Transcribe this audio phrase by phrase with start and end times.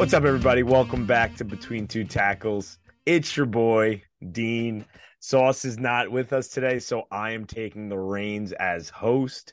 [0.00, 0.62] What's up, everybody?
[0.62, 2.78] Welcome back to Between Two Tackles.
[3.04, 4.02] It's your boy,
[4.32, 4.86] Dean.
[5.18, 9.52] Sauce is not with us today, so I am taking the reins as host.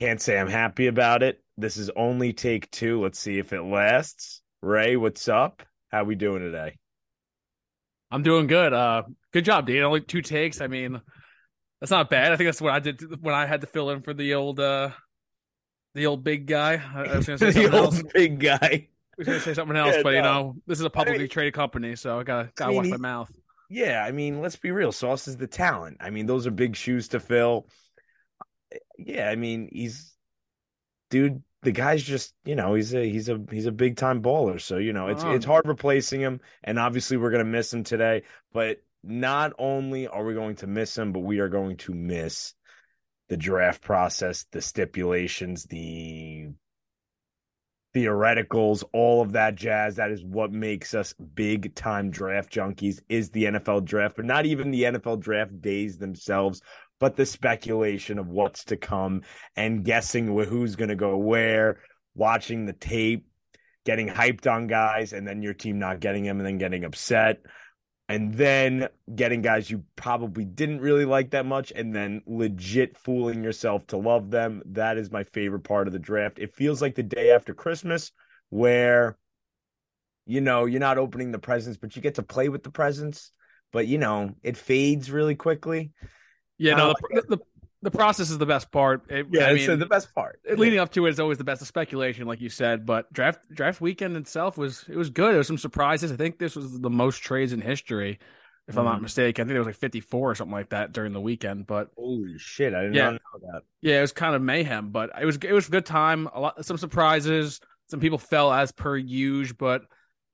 [0.00, 1.42] Can't say I'm happy about it.
[1.56, 3.02] This is only take two.
[3.02, 4.40] Let's see if it lasts.
[4.62, 5.64] Ray, what's up?
[5.90, 6.76] How we doing today?
[8.12, 8.72] I'm doing good.
[8.72, 9.82] Uh, good job, Dean.
[9.82, 10.60] Only two takes.
[10.60, 11.00] I mean,
[11.80, 12.30] that's not bad.
[12.30, 14.60] I think that's what I did when I had to fill in for the old,
[14.60, 14.90] uh,
[15.96, 16.80] the old big guy.
[16.94, 18.02] I was to say the old else.
[18.14, 18.90] big guy.
[19.18, 21.28] I was to say something else, Yeah, but you know, this is a publicly mean-
[21.30, 23.30] traded company, so I gotta gotta I mean, watch my mouth.
[23.70, 24.92] Yeah, I mean, let's be real.
[24.92, 25.96] Sauce is the talent.
[26.00, 27.66] I mean, those are big shoes to fill.
[28.98, 30.12] Yeah, I mean, he's
[31.10, 31.42] dude.
[31.62, 34.60] The guy's just, you know, he's a he's a he's a big time baller.
[34.60, 35.32] So you know, it's Oh.
[35.32, 38.22] it's hard replacing him, and obviously we're gonna miss him today.
[38.52, 42.54] But not only are we going to miss him, but we are going to miss
[43.28, 46.48] the draft process, the stipulations, the
[47.94, 49.96] theoreticals, all of that jazz.
[49.96, 54.46] That is what makes us big time draft junkies is the NFL draft, but not
[54.46, 56.60] even the NFL draft days themselves,
[56.98, 59.22] but the speculation of what's to come
[59.56, 61.78] and guessing who's going to go where,
[62.14, 63.26] watching the tape,
[63.84, 67.40] getting hyped on guys, and then your team not getting them and then getting upset.
[68.08, 73.42] And then getting guys you probably didn't really like that much, and then legit fooling
[73.42, 74.62] yourself to love them.
[74.66, 76.38] That is my favorite part of the draft.
[76.38, 78.12] It feels like the day after Christmas,
[78.50, 79.16] where
[80.26, 83.32] you know you're not opening the presents, but you get to play with the presents.
[83.72, 85.92] But you know it fades really quickly.
[86.58, 87.38] Yeah, no, the, the
[87.84, 89.02] the process is the best part.
[89.10, 90.40] It, Yeah, I it's mean, the best part.
[90.56, 91.60] leading up to it is always the best.
[91.60, 95.30] The speculation, like you said, but draft draft weekend itself was it was good.
[95.32, 96.10] There was some surprises.
[96.10, 98.18] I think this was the most trades in history,
[98.66, 99.02] if I'm not Mhm.
[99.02, 99.42] mistaken.
[99.42, 101.66] I think there was like 54 or something like that during the weekend.
[101.66, 102.74] But Holy shit!
[102.74, 103.10] I did Yeah.
[103.10, 103.62] not know that.
[103.82, 106.28] Yeah, it was kind of mayhem, but it was it was a good time.
[106.34, 107.60] A lot, some surprises.
[107.90, 109.82] Some people fell as per usual, but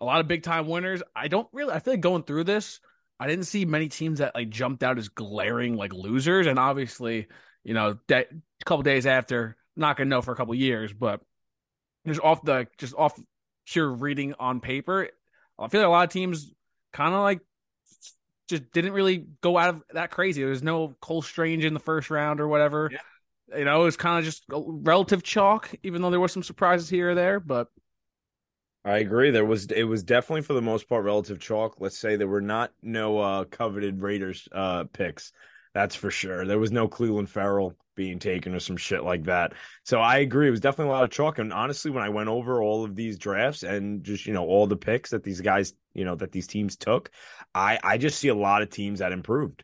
[0.01, 1.03] a lot of big time winners.
[1.17, 1.73] I don't really.
[1.73, 2.81] I feel like going through this,
[3.21, 6.47] I didn't see many teams that like jumped out as glaring like losers.
[6.47, 7.29] And obviously,
[7.63, 11.21] you know, that a couple days after, not gonna know for a couple years, but
[12.07, 13.13] just off the just off
[13.67, 15.11] pure reading on paper,
[15.59, 16.51] I feel like a lot of teams
[16.95, 17.41] kind of like
[18.49, 20.41] just didn't really go out of that crazy.
[20.41, 22.89] There was no Cole Strange in the first round or whatever.
[22.91, 23.59] Yeah.
[23.59, 26.89] You know, it was kind of just relative chalk, even though there were some surprises
[26.89, 27.39] here or there.
[27.39, 27.69] But
[28.85, 29.31] I agree.
[29.31, 31.77] There was it was definitely for the most part relative chalk.
[31.81, 35.33] Let's say there were not no uh coveted Raiders uh picks.
[35.75, 36.47] That's for sure.
[36.47, 39.53] There was no Clelin Ferrell being taken or some shit like that.
[39.85, 40.49] So I agree.
[40.49, 41.39] It was definitely a lot of chalk.
[41.39, 44.67] And honestly, when I went over all of these drafts and just, you know, all
[44.67, 47.11] the picks that these guys, you know, that these teams took,
[47.55, 49.63] I I just see a lot of teams that improved.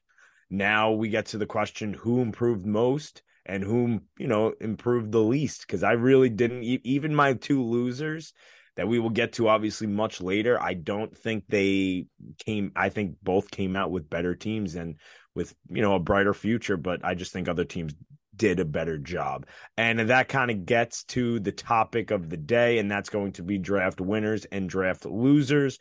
[0.50, 5.22] Now we get to the question who improved most and whom, you know, improved the
[5.22, 5.62] least.
[5.62, 8.34] Because I really didn't even my two losers
[8.76, 10.62] that we will get to obviously much later.
[10.62, 12.06] I don't think they
[12.44, 12.72] came.
[12.76, 14.96] I think both came out with better teams and
[15.34, 16.76] with you know a brighter future.
[16.76, 17.94] But I just think other teams
[18.34, 22.78] did a better job, and that kind of gets to the topic of the day,
[22.78, 25.78] and that's going to be draft winners and draft losers.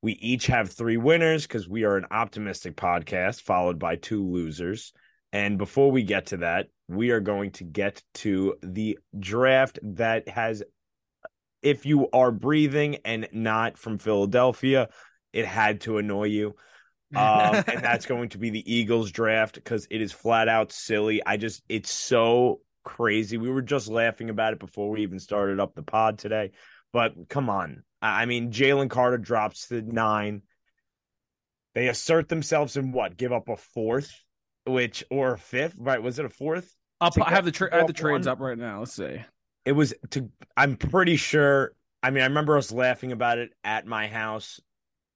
[0.00, 4.92] We each have three winners because we are an optimistic podcast, followed by two losers.
[5.32, 10.28] And before we get to that, we are going to get to the draft that
[10.28, 10.62] has
[11.62, 14.88] if you are breathing and not from Philadelphia,
[15.32, 16.54] it had to annoy you.
[17.14, 21.22] Um, and that's going to be the Eagles draft because it is flat out silly.
[21.24, 23.36] I just, it's so crazy.
[23.38, 26.52] We were just laughing about it before we even started up the pod today.
[26.92, 27.84] But come on.
[28.00, 30.42] I mean, Jalen Carter drops to nine.
[31.74, 33.16] They assert themselves in what?
[33.16, 34.12] Give up a fourth,
[34.66, 36.02] which, or a fifth, right?
[36.02, 36.74] Was it a fourth?
[37.02, 38.32] up, I have the tra- I have the trades one.
[38.32, 38.80] up right now.
[38.80, 39.20] Let's see.
[39.64, 43.86] It was to i'm pretty sure i mean i remember us laughing about it at
[43.86, 44.60] my house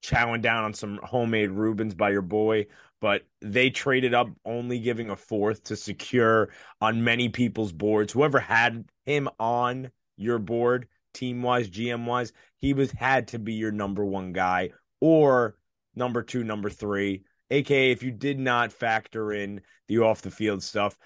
[0.05, 2.67] chowing down on some homemade rubens by your boy
[3.01, 6.49] but they traded up only giving a fourth to secure
[6.81, 8.11] on many people's boards.
[8.13, 13.55] Whoever had him on your board team wise gm wise he was had to be
[13.55, 14.71] your number one guy
[15.01, 15.57] or
[15.95, 20.63] number two number three aka if you did not factor in the off the field
[20.63, 20.99] stuff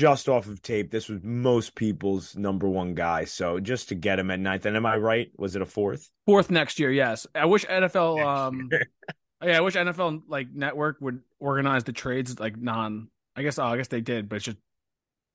[0.00, 3.24] just off of tape, this was most people's number one guy.
[3.24, 5.30] So just to get him at ninth, and am I right?
[5.36, 6.10] Was it a fourth?
[6.24, 7.26] Fourth next year, yes.
[7.34, 8.70] I wish NFL um
[9.44, 13.64] yeah, I wish NFL like network would organize the trades like non I guess oh,
[13.64, 14.56] I guess they did, but it's just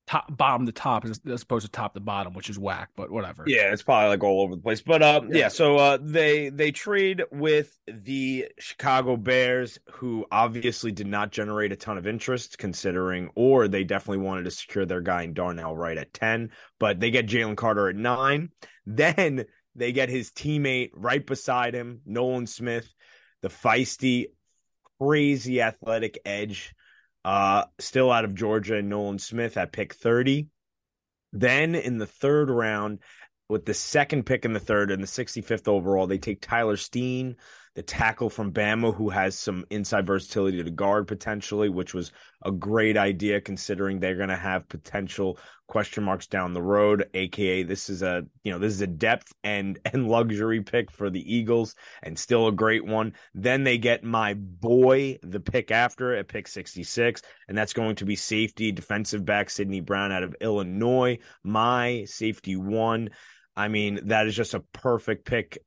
[0.08, 3.12] top bottom to top as, as opposed to top to bottom, which is whack, but
[3.12, 3.44] whatever.
[3.48, 4.82] Yeah, it's probably like all over the place.
[4.82, 5.38] But uh, yeah.
[5.38, 5.48] Yeah.
[5.48, 11.76] so uh, they they trade with the Chicago Bears, who obviously did not generate a
[11.76, 15.98] ton of interest, considering, or they definitely wanted to secure their guy in Darnell Wright
[15.98, 18.50] at ten, but they get Jalen Carter at nine.
[18.88, 22.88] Then they get his teammate right beside him, Nolan Smith,
[23.42, 24.28] the feisty,
[25.00, 26.76] crazy athletic edge,
[27.26, 30.48] uh, still out of Georgia, Nolan Smith at pick 30.
[31.34, 33.00] Then in the third round,
[33.50, 37.36] with the second pick in the third and the 65th overall, they take Tyler Steen,
[37.76, 42.14] the tackle from Bama, who has some inside versatility to guard potentially, which was
[42.44, 45.38] a great idea considering they're going to have potential
[45.68, 47.10] question marks down the road.
[47.14, 51.10] AKA, this is a you know this is a depth and and luxury pick for
[51.10, 53.14] the Eagles, and still a great one.
[53.34, 58.06] Then they get my boy, the pick after at pick 66, and that's going to
[58.06, 61.20] be safety defensive back Sydney Brown out of Illinois.
[61.44, 63.10] My safety one.
[63.58, 65.58] I mean, that is just a perfect pick.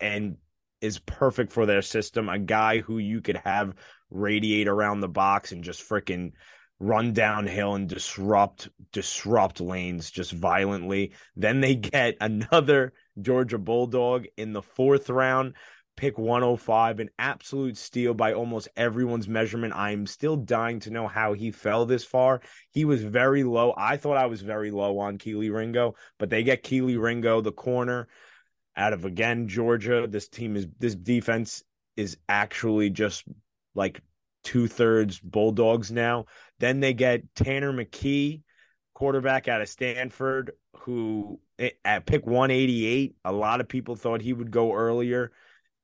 [0.00, 0.36] And
[0.82, 2.28] is perfect for their system.
[2.28, 3.74] A guy who you could have
[4.10, 6.32] radiate around the box and just freaking
[6.82, 11.12] run downhill and disrupt disrupt lanes just violently.
[11.36, 15.54] Then they get another Georgia Bulldog in the fourth round,
[15.96, 19.74] pick 105, an absolute steal by almost everyone's measurement.
[19.74, 22.40] I'm still dying to know how he fell this far.
[22.70, 23.72] He was very low.
[23.76, 27.52] I thought I was very low on Kelee Ringo, but they get Kelee Ringo, the
[27.52, 28.08] corner
[28.76, 30.06] out of again Georgia.
[30.08, 31.62] This team is this defense
[31.96, 33.24] is actually just
[33.74, 34.00] like
[34.44, 36.26] two thirds Bulldogs now.
[36.58, 38.42] Then they get Tanner McKee,
[38.94, 44.32] quarterback out of Stanford, who eh, at pick 188, a lot of people thought he
[44.32, 45.32] would go earlier.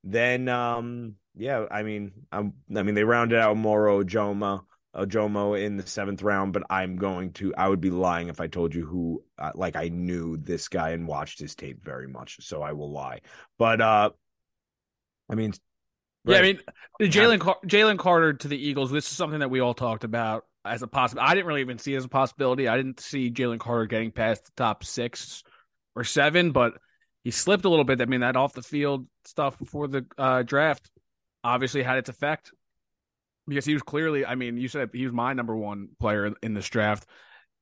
[0.05, 4.62] Then, um, yeah, I mean, I'm, I mean, they rounded out Moro Joma.
[4.99, 7.55] Ojomo in the seventh round, but I'm going to.
[7.56, 10.91] I would be lying if I told you who, uh, like, I knew this guy
[10.91, 12.45] and watched his tape very much.
[12.45, 13.21] So I will lie.
[13.59, 14.11] But uh,
[15.31, 15.53] I mean,
[16.25, 16.35] right.
[16.35, 16.61] yeah, I mean,
[17.00, 18.91] Jalen Car- Jalen Carter to the Eagles.
[18.91, 21.23] This is something that we all talked about as a possible.
[21.23, 22.69] I didn't really even see it as a possibility.
[22.69, 25.43] I didn't see Jalen Carter getting past the top six
[25.95, 26.75] or seven, but
[27.25, 28.00] he slipped a little bit.
[28.00, 30.91] I mean, that off the field stuff before the uh, draft
[31.45, 32.53] obviously had its effect
[33.49, 36.55] because he was clearly, I mean, you said he was my number one player in
[36.55, 37.06] this draft.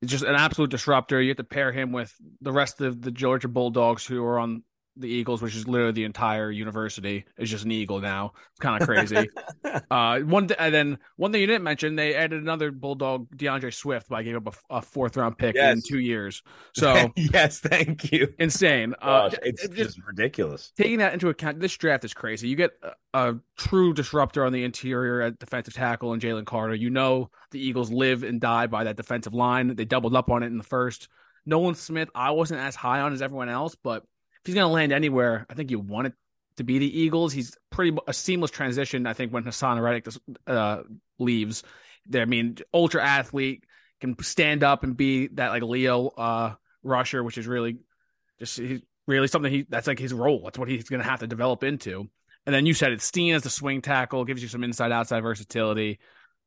[0.02, 1.20] It's just an absolute disruptor.
[1.20, 4.62] You have to pair him with the rest of the Georgia Bulldogs who are on
[4.96, 8.32] the Eagles, which is literally the entire university, is just an Eagle now.
[8.50, 9.28] It's kind of crazy.
[9.90, 14.08] uh, one and then one thing you didn't mention, they added another Bulldog, D'Andre Swift,
[14.08, 15.74] by giving up a, a fourth round pick yes.
[15.74, 16.42] in two years.
[16.76, 18.34] So yes, thank you.
[18.38, 18.94] Insane.
[19.00, 20.72] Uh, it's it, just ridiculous.
[20.76, 22.48] Taking that into account, this draft is crazy.
[22.48, 26.74] You get a, a true disruptor on the interior at defensive tackle and Jalen Carter.
[26.74, 29.74] You know the Eagles live and die by that defensive line.
[29.74, 31.08] They doubled up on it in the first.
[31.46, 34.04] Nolan Smith, I wasn't as high on as everyone else, but
[34.46, 36.14] he's going to land anywhere, I think you want it
[36.56, 37.32] to be the Eagles.
[37.32, 39.06] He's pretty a seamless transition.
[39.06, 40.06] I think when Haason Reddick
[40.46, 40.82] uh,
[41.18, 41.62] leaves,
[42.06, 43.64] there, I mean, ultra athlete
[44.00, 47.78] can stand up and be that like Leo uh, rusher, which is really
[48.38, 50.42] just he's really something he that's like his role.
[50.44, 52.08] That's what he's going to have to develop into.
[52.44, 55.20] And then you said it's Steen as the swing tackle, gives you some inside outside
[55.20, 55.98] versatility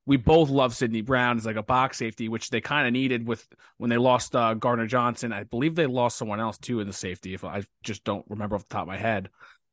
[0.06, 3.28] we both love Sydney Brown as like a box safety, which they kind of needed
[3.28, 3.48] with
[3.78, 5.31] when they lost uh, Gardner Johnson.
[5.31, 7.34] I believe they lost someone else too in the safety.
[7.34, 9.30] If I just don't remember off the top of my head.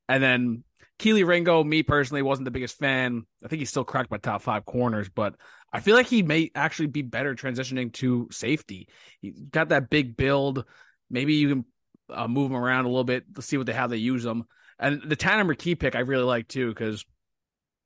[0.08, 0.64] And then
[0.98, 3.24] Kelee Ringo, me personally, wasn't the biggest fan.
[3.44, 5.34] I think he still cracked my top five corners, but
[5.72, 8.88] I feel like he may actually be better transitioning to safety.
[9.20, 10.64] He got that big build.
[11.10, 11.64] Maybe you can
[12.10, 14.44] uh, move him around a little bit to see what they how they use them.
[14.78, 17.04] And the Tanner McKee pick I really like too because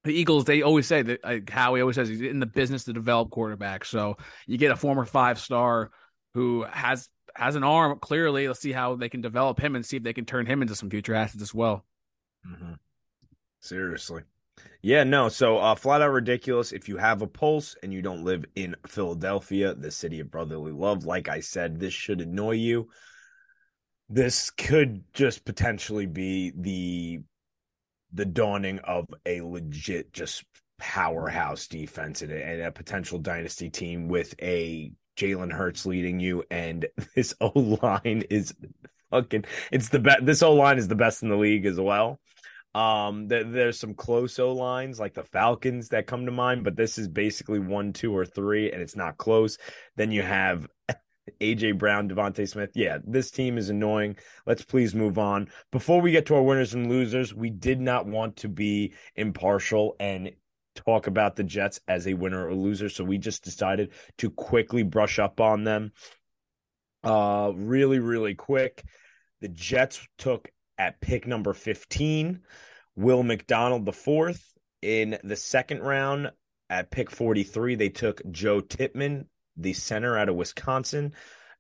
[0.05, 2.93] the Eagles, they always say that like Howie always says he's in the business to
[2.93, 3.87] develop quarterbacks.
[3.87, 4.17] So
[4.47, 5.91] you get a former five star
[6.35, 8.49] who has has an arm clearly.
[8.49, 10.75] Let's see how they can develop him and see if they can turn him into
[10.75, 11.85] some future assets as well.
[12.47, 12.75] Mm-hmm.
[13.61, 14.23] Seriously.
[14.83, 15.29] Yeah, no.
[15.29, 16.73] So uh, flat out ridiculous.
[16.73, 20.73] If you have a pulse and you don't live in Philadelphia, the city of brotherly
[20.73, 22.89] love, like I said, this should annoy you.
[24.09, 27.21] This could just potentially be the
[28.13, 30.45] the dawning of a legit just
[30.79, 37.35] powerhouse defense and a, potential dynasty team with a Jalen Hurts leading you, and this
[37.41, 37.51] O
[37.83, 38.55] line is
[39.11, 39.45] fucking.
[39.71, 40.25] It's the best.
[40.25, 42.21] This O line is the best in the league as well.
[42.75, 46.77] Um, there, there's some close O lines like the Falcons that come to mind, but
[46.77, 49.59] this is basically one, two, or three, and it's not close.
[49.97, 50.67] Then you have
[51.41, 52.71] AJ Brown, DeVonta Smith.
[52.75, 54.17] Yeah, this team is annoying.
[54.47, 55.49] Let's please move on.
[55.73, 59.97] Before we get to our winners and losers, we did not want to be impartial
[60.01, 60.33] and
[60.75, 64.83] talk about the Jets as a winner or loser, so we just decided to quickly
[64.83, 65.93] brush up on them.
[67.03, 68.85] Uh really really quick.
[69.41, 72.41] The Jets took at pick number 15
[72.97, 76.31] Will McDonald the fourth in the second round
[76.69, 79.27] at pick 43 they took Joe Tippmann
[79.61, 81.13] the center out of Wisconsin.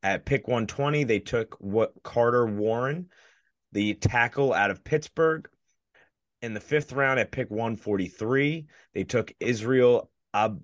[0.03, 3.09] At pick 120, they took what Carter Warren.
[3.73, 5.49] the tackle out of Pittsburgh.
[6.43, 10.63] In the fifth round at pick 143, they took Israel Ab-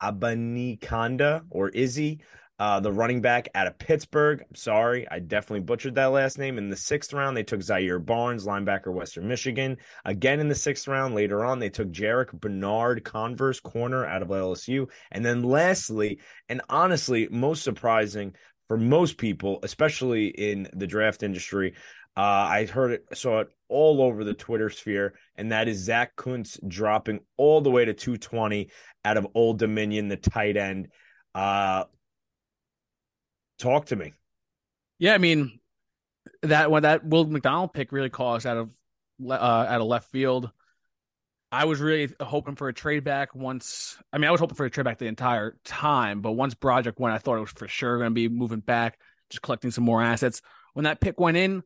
[0.00, 2.20] Abanikanda or Izzy
[2.58, 4.40] uh, the running back out of Pittsburgh.
[4.40, 6.56] I'm sorry, I definitely butchered that last name.
[6.56, 9.76] In the sixth round, they took Zaire Barnes, linebacker, Western Michigan.
[10.04, 14.28] Again in the sixth round, later on, they took Jarrick Bernard, Converse corner out of
[14.28, 14.88] LSU.
[15.12, 18.34] And then lastly, and honestly, most surprising
[18.68, 21.74] for most people, especially in the draft industry,
[22.16, 26.16] uh, I heard it, saw it all over the Twitter sphere, and that is Zach
[26.16, 28.70] Kuntz dropping all the way to 220
[29.04, 30.88] out of Old Dominion, the tight end.
[31.34, 31.84] Uh,
[33.58, 34.12] Talk to me.
[34.98, 35.60] Yeah, I mean
[36.42, 38.70] that when that Will McDonald pick really caused out of
[39.28, 40.50] uh, out of left field.
[41.52, 43.96] I was really hoping for a trade back once.
[44.12, 46.98] I mean, I was hoping for a trade back the entire time, but once Broderick
[46.98, 48.98] went, I thought it was for sure going to be moving back,
[49.30, 50.42] just collecting some more assets.
[50.74, 51.62] When that pick went in,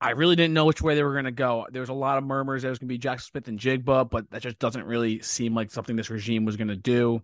[0.00, 1.66] I really didn't know which way they were going to go.
[1.70, 4.42] There was a lot of murmurs there was going to be Jackson Smith-Njigba, but that
[4.42, 7.22] just doesn't really seem like something this regime was going to do.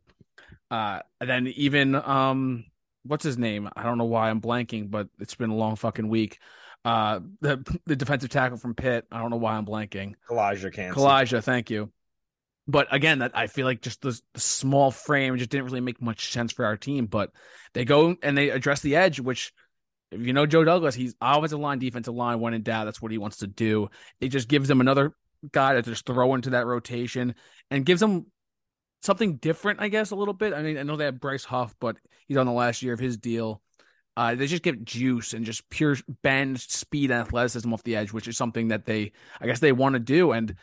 [0.70, 2.64] Uh, and then even um,
[3.04, 3.68] what's his name?
[3.76, 6.38] I don't know why I'm blanking, but it's been a long fucking week.
[6.84, 9.06] Uh, the the defensive tackle from Pitt.
[9.10, 10.14] I don't know why I'm blanking.
[10.30, 11.00] Elijah Kancey.
[11.00, 11.90] Elijah, thank you.
[12.66, 16.00] But again, that I feel like just the, the, small frame just didn't really make
[16.00, 17.04] much sense for our team.
[17.06, 17.30] But
[17.74, 19.52] they go and they address the edge, which
[20.10, 23.12] if you know Joe Douglas, he's offensive line, defensive line, when in doubt, that's what
[23.12, 23.90] he wants to do.
[24.20, 25.14] It just gives them another
[25.52, 27.34] guy to just throw into that rotation
[27.70, 28.26] and gives them
[29.04, 30.52] something different, I guess, a little bit.
[30.52, 31.96] I mean, I know they have Bryce Huff, but
[32.26, 33.62] he's on the last year of his deal.
[34.16, 38.12] Uh, they just get juice and just pure bend, speed, and athleticism off the edge,
[38.12, 40.32] which is something that they, I guess, they want to do.
[40.32, 40.54] And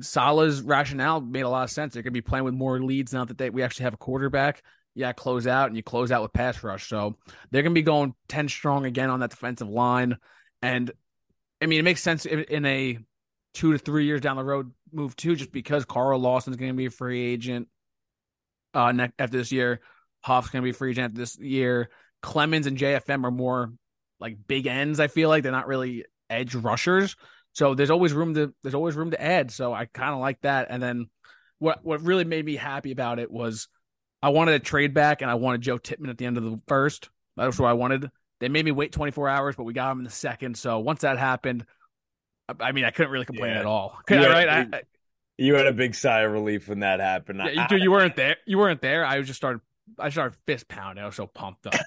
[0.00, 1.94] Saleh's rationale made a lot of sense.
[1.94, 3.98] They're going to be playing with more leads now that they we actually have a
[3.98, 4.62] quarterback.
[4.94, 6.88] Yeah, close out and you close out with pass rush.
[6.88, 7.16] So
[7.50, 10.16] they're going to be going ten strong again on that defensive line.
[10.60, 10.90] And
[11.62, 12.98] I mean, it makes sense in a
[13.54, 16.76] two to three years down the road move too, just because Carl Lawson's going to
[16.76, 17.68] be a free agent
[18.74, 19.80] uh, next, after this year.
[20.22, 21.90] Huff's going to be free agent this year.
[22.22, 23.72] Clemons and JFM are more
[24.20, 25.00] like big ends.
[25.00, 27.16] I feel like they're not really edge rushers.
[27.54, 29.50] So there's always room to there's always room to add.
[29.50, 30.68] So I kind of like that.
[30.70, 31.06] And then
[31.58, 33.68] what what really made me happy about it was
[34.22, 36.60] I wanted a trade back and I wanted Joe Tippmann at the end of the
[36.68, 37.10] first.
[37.36, 38.10] That was what I wanted.
[38.40, 40.56] They made me wait 24 hours, but we got him in the second.
[40.56, 41.64] So once that happened,
[42.60, 43.60] I mean, I couldn't really complain yeah.
[43.60, 43.98] at all.
[44.08, 44.48] You right?
[44.48, 44.82] Had, I,
[45.38, 47.40] you had a big sigh of relief when that happened.
[47.44, 48.36] Yeah, you, you weren't there.
[48.46, 49.04] You weren't there.
[49.04, 49.60] I just started.
[49.98, 51.02] I started fist pounding.
[51.02, 51.74] I was so pumped up.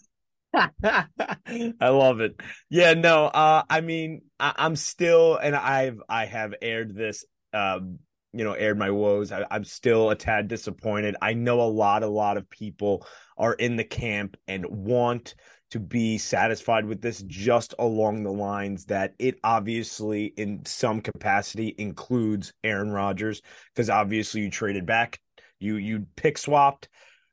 [0.84, 2.40] I love it.
[2.70, 8.00] Yeah, no, uh, I mean, I, am still, and I've I have aired this, um,
[8.34, 9.32] you know, aired my woes.
[9.32, 11.16] I, I'm still a tad disappointed.
[11.22, 13.06] I know a lot, a lot of people
[13.38, 15.36] are in the camp and want
[15.72, 21.74] to be satisfied with this just along the lines that it obviously in some capacity
[21.78, 23.42] includes Aaron Rodgers
[23.74, 25.20] because obviously you traded back
[25.60, 26.90] you you pick swapped.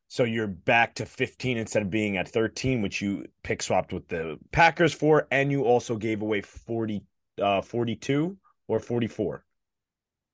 [0.09, 4.09] So you're back to 15 instead of being at 13 which you pick swapped with
[4.09, 7.03] the Packers for and you also gave away 40
[7.41, 8.37] uh 42
[8.69, 9.45] or 44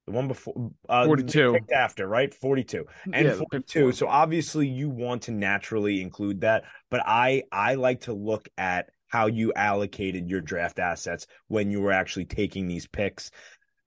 [0.08, 2.32] the one before uh, 42 after right?
[2.34, 7.74] 42 and yeah, 42 so obviously you want to naturally include that but i i
[7.74, 12.68] like to look at how you allocated your draft assets when you were actually taking
[12.68, 13.30] these picks.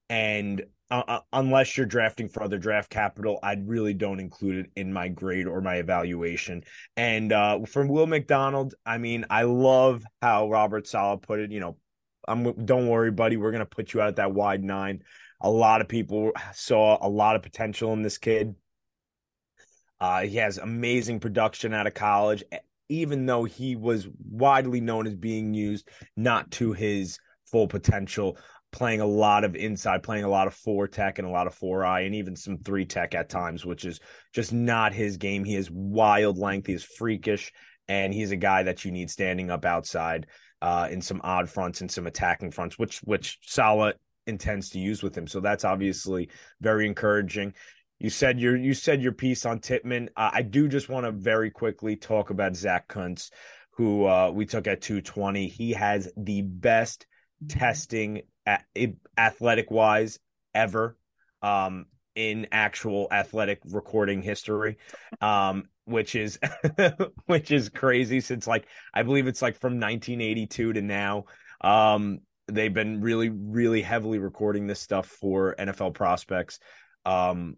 [0.10, 4.72] And uh, uh unless you're drafting for other draft capital i really don't include it
[4.76, 6.64] in my grade or my evaluation.
[6.98, 11.62] And uh from will mcdonald i mean i love how robert saleh put it you
[11.62, 11.78] know
[12.28, 15.02] i'm don't worry buddy we're gonna put you out at that wide nine
[15.42, 18.56] a lot of people saw a lot of potential in this kid.
[20.00, 22.44] Uh, he has amazing production out of college,
[22.90, 28.38] even though he was widely known as being used not to his full potential,
[28.72, 31.54] playing a lot of inside, playing a lot of four tech and a lot of
[31.54, 34.00] four eye, and even some three tech at times, which is
[34.34, 35.44] just not his game.
[35.44, 37.52] He is wild length, he is freakish,
[37.88, 40.28] and he's a guy that you need standing up outside
[40.62, 43.96] uh, in some odd fronts and some attacking fronts, which which Saleh
[44.28, 45.28] intends to use with him.
[45.28, 47.54] So that's obviously very encouraging.
[48.00, 50.10] You said your you said your piece on Tippmann.
[50.16, 53.32] Uh, I do just want to very quickly talk about Zach Kuntz,
[53.78, 55.48] who uh, we took at 220.
[55.48, 57.06] He has the best
[57.48, 58.66] testing at,
[59.18, 60.20] athletic wise
[60.56, 60.98] ever
[61.44, 61.86] um,
[62.16, 64.78] in actual athletic recording history.
[65.22, 66.40] Um, which is
[67.26, 71.26] which is crazy since like I believe it's like from 1982 to now.
[71.62, 72.20] Um,
[72.52, 76.60] they've been really, really heavily recording this stuff for NFL prospects.
[77.06, 77.58] Um,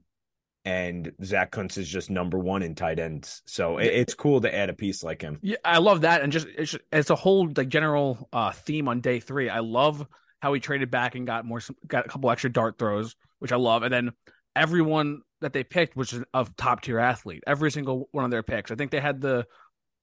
[0.65, 3.41] and Zach Kuntz is just number one in tight ends.
[3.45, 5.39] So it, it's cool to add a piece like him.
[5.41, 6.21] Yeah, I love that.
[6.21, 9.49] And just it's, it's a whole like general uh, theme on day three.
[9.49, 10.07] I love
[10.39, 13.57] how he traded back and got more got a couple extra dart throws, which I
[13.57, 13.83] love.
[13.83, 14.11] And then
[14.55, 17.43] everyone that they picked was a top tier athlete.
[17.45, 18.71] Every single one of their picks.
[18.71, 19.45] I think they had the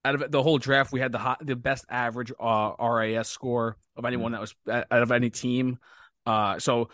[0.05, 3.77] out of the whole draft, we had the hot, the best average uh, RAS score
[3.97, 5.79] of anyone that was out of any team.
[6.27, 6.89] Uh, so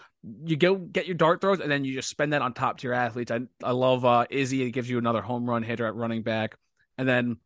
[0.44, 2.92] you go get your dart throws, and then you just spend that on top tier
[2.92, 3.30] athletes.
[3.30, 6.56] I I love uh, Izzy; it gives you another home run hitter at running back,
[6.98, 7.38] and then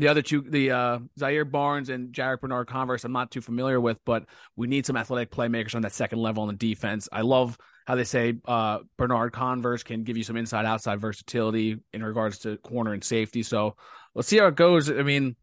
[0.00, 3.78] the other two, the uh, Zaire Barnes and Jarrick Bernard Converse, I'm not too familiar
[3.78, 4.24] with, but
[4.56, 7.06] we need some athletic playmakers on that second level on the defense.
[7.12, 11.76] I love how they say uh, Bernard Converse can give you some inside outside versatility
[11.92, 13.42] in regards to corner and safety.
[13.42, 13.76] So
[14.14, 14.90] let's see how it goes.
[14.90, 15.36] I mean,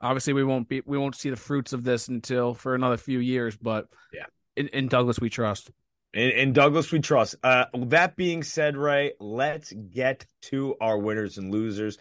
[0.00, 3.18] obviously we won't be we won't see the fruits of this until for another few
[3.18, 4.26] years, but yeah,
[4.56, 5.70] in, in Douglas we trust.
[6.14, 7.36] In, in Douglas we trust.
[7.42, 11.98] Uh, that being said, Ray, let's get to our winners and losers.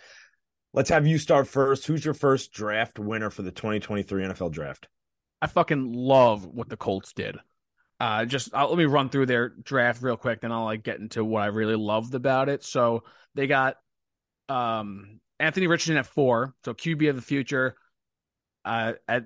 [0.74, 1.86] Let's have you start first.
[1.88, 4.88] Who's your first draft winner for the 2023 NFL draft?
[5.42, 7.38] I fucking love what the Colts did.
[8.00, 11.00] Uh, just I'll, let me run through their draft real quick, then I'll like get
[11.00, 12.64] into what I really loved about it.
[12.64, 13.04] So
[13.36, 13.78] they got
[14.50, 17.76] um Anthony Richardson at four, so QB of the future.
[18.64, 19.26] Uh, at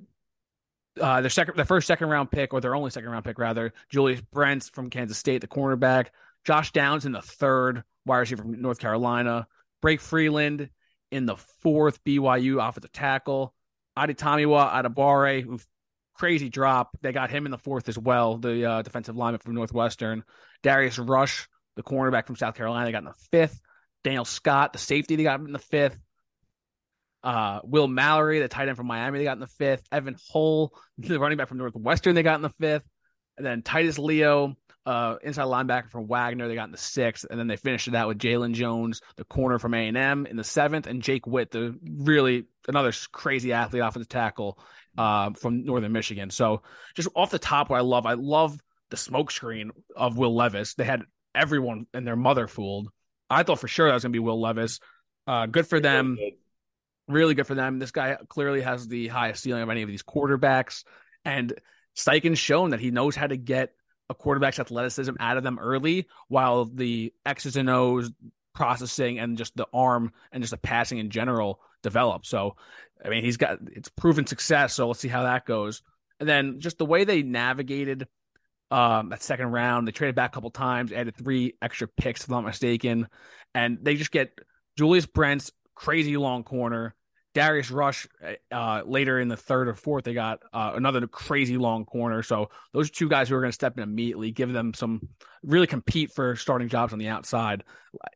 [1.00, 3.74] uh, their second, their first second round pick, or their only second round pick rather,
[3.90, 6.08] Julius Brents from Kansas State, the cornerback.
[6.46, 9.48] Josh Downs in the third, wide receiver from North Carolina.
[9.82, 10.70] Blake Freeland
[11.12, 13.54] in the fourth BYU offensive tackle.
[13.98, 15.62] Adetomiwa Adebawore,
[16.14, 16.98] crazy drop.
[17.02, 20.24] They got him in the fourth as well, the uh, defensive lineman from Northwestern.
[20.64, 23.62] Darius Rush, the cornerback from South Carolina, got in the fifth.
[24.04, 25.98] Daniel Scott, the safety, they got in the fifth.
[27.22, 29.84] Uh, Will Mallory, the tight end from Miami, they got in the fifth.
[29.92, 32.86] Evan Hull, the running back from Northwestern, they got in the fifth.
[33.38, 36.48] And then Titus Leo, uh, inside linebacker from Wagner.
[36.48, 39.60] They got in the sixth, and then they finished out with Jaylon Jones, the corner
[39.60, 43.84] from A and M, in the seventh, and Jake Witt, the really another crazy athlete
[43.84, 44.60] offensive tackle
[44.98, 46.30] uh, from Northern Michigan.
[46.30, 46.64] So
[46.96, 50.74] just off the top, what I love, I love the smokescreen of Will Levis.
[50.74, 51.04] They had
[51.36, 52.90] everyone and their mother fooled.
[53.30, 54.80] I thought for sure that was going to be Will Levis.
[55.28, 56.18] Uh, good for them.
[57.08, 57.80] Really good for them.
[57.80, 60.84] This guy clearly has the highest ceiling of any of these quarterbacks.
[61.26, 61.54] And
[61.96, 63.74] Steichen's shown that he knows how to get
[64.10, 68.12] a quarterback's athleticism out of them early, while the X's and O's
[68.56, 72.26] processing and just the arm and just the passing in general develop.
[72.26, 72.56] So,
[73.04, 74.74] I mean, he's got it's proven success.
[74.74, 75.82] So let's see how that goes.
[76.20, 78.08] And then just the way they navigated
[78.72, 82.30] um, that second round, they traded back a couple times, added three extra picks, if
[82.30, 83.08] I'm not mistaken,
[83.54, 84.38] and they just get
[84.78, 86.96] Julius Brents crazy long corner,
[87.34, 88.08] Darius Rush
[88.52, 92.24] uh, later in the third or fourth, they got uh, another crazy long corner.
[92.24, 95.10] So those two guys who are going to step in immediately, give them some
[95.44, 97.64] really compete for starting jobs on the outside.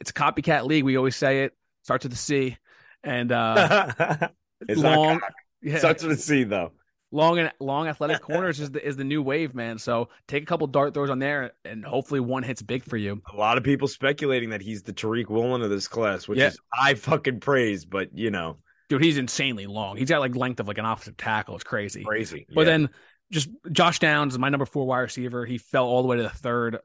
[0.02, 0.84] It's a copycat league.
[0.84, 2.58] We always say it starts with the C,
[3.04, 4.30] and uh,
[4.68, 5.22] it's long.
[5.62, 6.72] Yeah, starts with a C though.
[7.14, 9.78] Long and long athletic corners is the is the new wave, man.
[9.78, 13.22] So take a couple dart throws on there, and hopefully one hits big for you.
[13.32, 16.48] A lot of people speculating that he's the Tariq Woolen of this class, which yeah.
[16.48, 18.58] is I fucking praise, but you know
[18.90, 19.98] dude, he's insanely long.
[19.98, 21.56] He's got like length of like an offensive tackle.
[21.56, 22.04] It's crazy.
[22.04, 22.46] Crazy.
[22.54, 22.66] But yeah.
[22.66, 22.90] then
[23.32, 26.30] just Josh Downs, my number four wide receiver, he fell all the way to the
[26.30, 26.78] third.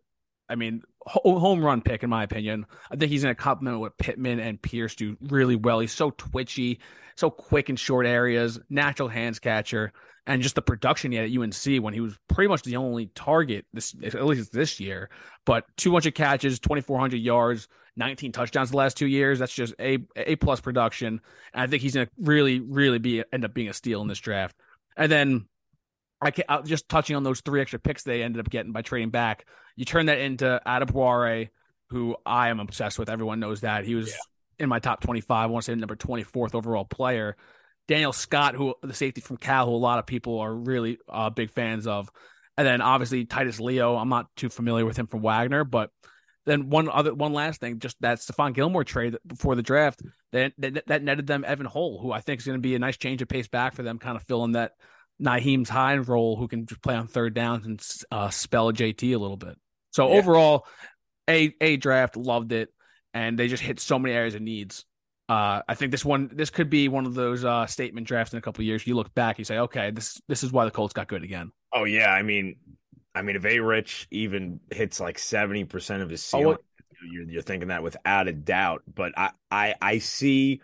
[0.48, 2.66] I mean, home run pick in my opinion.
[2.90, 5.80] I think he's going to complement what Pittman and Pierce do really well.
[5.80, 6.80] He's so twitchy,
[7.16, 9.92] so quick in short areas, natural hands catcher,
[10.26, 13.06] and just the production he had at UNC when he was pretty much the only
[13.14, 15.08] target this at least this year.
[15.46, 19.38] But 200 catches, 2,400 yards, 19 touchdowns the last two years.
[19.38, 21.20] That's just a a plus production.
[21.54, 24.08] And I think he's going to really, really be end up being a steal in
[24.08, 24.54] this draft.
[24.96, 25.46] And then
[26.20, 28.82] I can uh, just touching on those three extra picks they ended up getting by
[28.82, 29.46] trading back.
[29.76, 31.48] You turn that into Adebawore,
[31.90, 33.08] who I am obsessed with.
[33.08, 34.64] Everyone knows that he was yeah.
[34.64, 35.36] in my top 25.
[35.36, 37.36] I want to say number 24th overall player.
[37.86, 41.30] Daniel Scott, who the safety from Cal, who a lot of people are really uh,
[41.30, 42.10] big fans of.
[42.56, 43.96] And then obviously Titus Leo.
[43.96, 45.90] I'm not too familiar with him from Wagner, but
[46.44, 50.02] then one other one last thing, just that Stephon Gilmore trade before the draft,
[50.32, 52.78] that, that, that netted them Evan Hull, who I think is going to be a
[52.78, 54.72] nice change of pace back for them, kind of filling that
[55.20, 59.18] Nyheim's Hines role, who can just play on third downs and uh, spell JT a
[59.18, 59.56] little bit.
[59.90, 60.18] So yeah.
[60.18, 60.66] overall,
[61.28, 62.72] a a draft loved it,
[63.14, 64.84] and they just hit so many areas of needs.
[65.28, 68.38] Uh, I think this one this could be one of those uh, statement drafts in
[68.38, 68.86] a couple years.
[68.86, 71.52] You look back, you say, okay, this this is why the Colts got good again.
[71.72, 72.56] Oh yeah, I mean,
[73.14, 77.06] I mean, if A Rich even hits like seventy percent of his oh, ceiling, oh,
[77.10, 78.82] you're, you're thinking that without a doubt.
[78.92, 80.62] But I, I, I see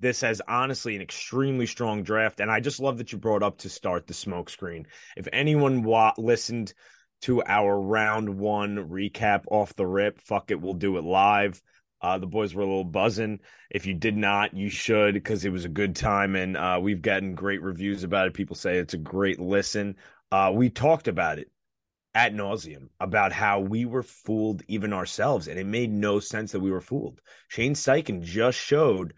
[0.00, 3.58] this as honestly an extremely strong draft, and I just love that you brought up
[3.58, 4.86] to start the smokescreen.
[5.16, 6.74] If anyone wa- listened
[7.22, 11.62] to our round one recap off the rip, fuck it, we'll do it live.
[12.02, 13.40] Uh, the boys were a little buzzing.
[13.70, 17.02] If you did not, you should because it was a good time, and uh, we've
[17.02, 18.34] gotten great reviews about it.
[18.34, 19.96] People say it's a great listen.
[20.30, 21.50] Uh, we talked about it
[22.14, 26.60] at nauseum about how we were fooled even ourselves, and it made no sense that
[26.60, 27.20] we were fooled.
[27.48, 29.14] Shane Steichen just showed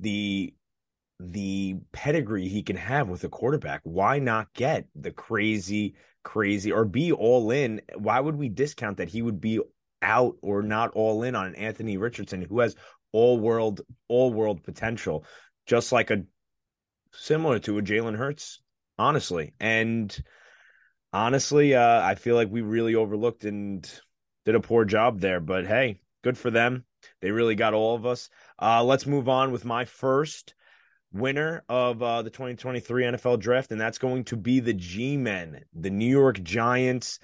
[0.00, 0.54] the
[1.20, 3.80] the pedigree he can have with a quarterback.
[3.82, 7.80] Why not get the crazy, crazy, or be all in?
[7.96, 9.60] Why would we discount that he would be
[10.00, 12.76] out or not all in on Anthony Richardson, who has
[13.12, 15.24] all world, all world potential,
[15.66, 16.22] just like a
[17.12, 18.60] similar to a Jalen Hurts,
[18.98, 19.54] honestly.
[19.58, 20.16] And
[21.12, 23.88] honestly, uh, I feel like we really overlooked and
[24.44, 25.40] did a poor job there.
[25.40, 26.84] But hey, good for them.
[27.20, 28.28] They really got all of us.
[28.60, 30.54] Uh, let's move on with my first
[31.12, 35.64] winner of uh, the 2023 NFL draft, and that's going to be the G Men,
[35.74, 37.18] the New York Giants.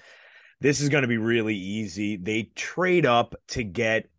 [0.61, 2.17] This is going to be really easy.
[2.17, 4.09] They trade up to get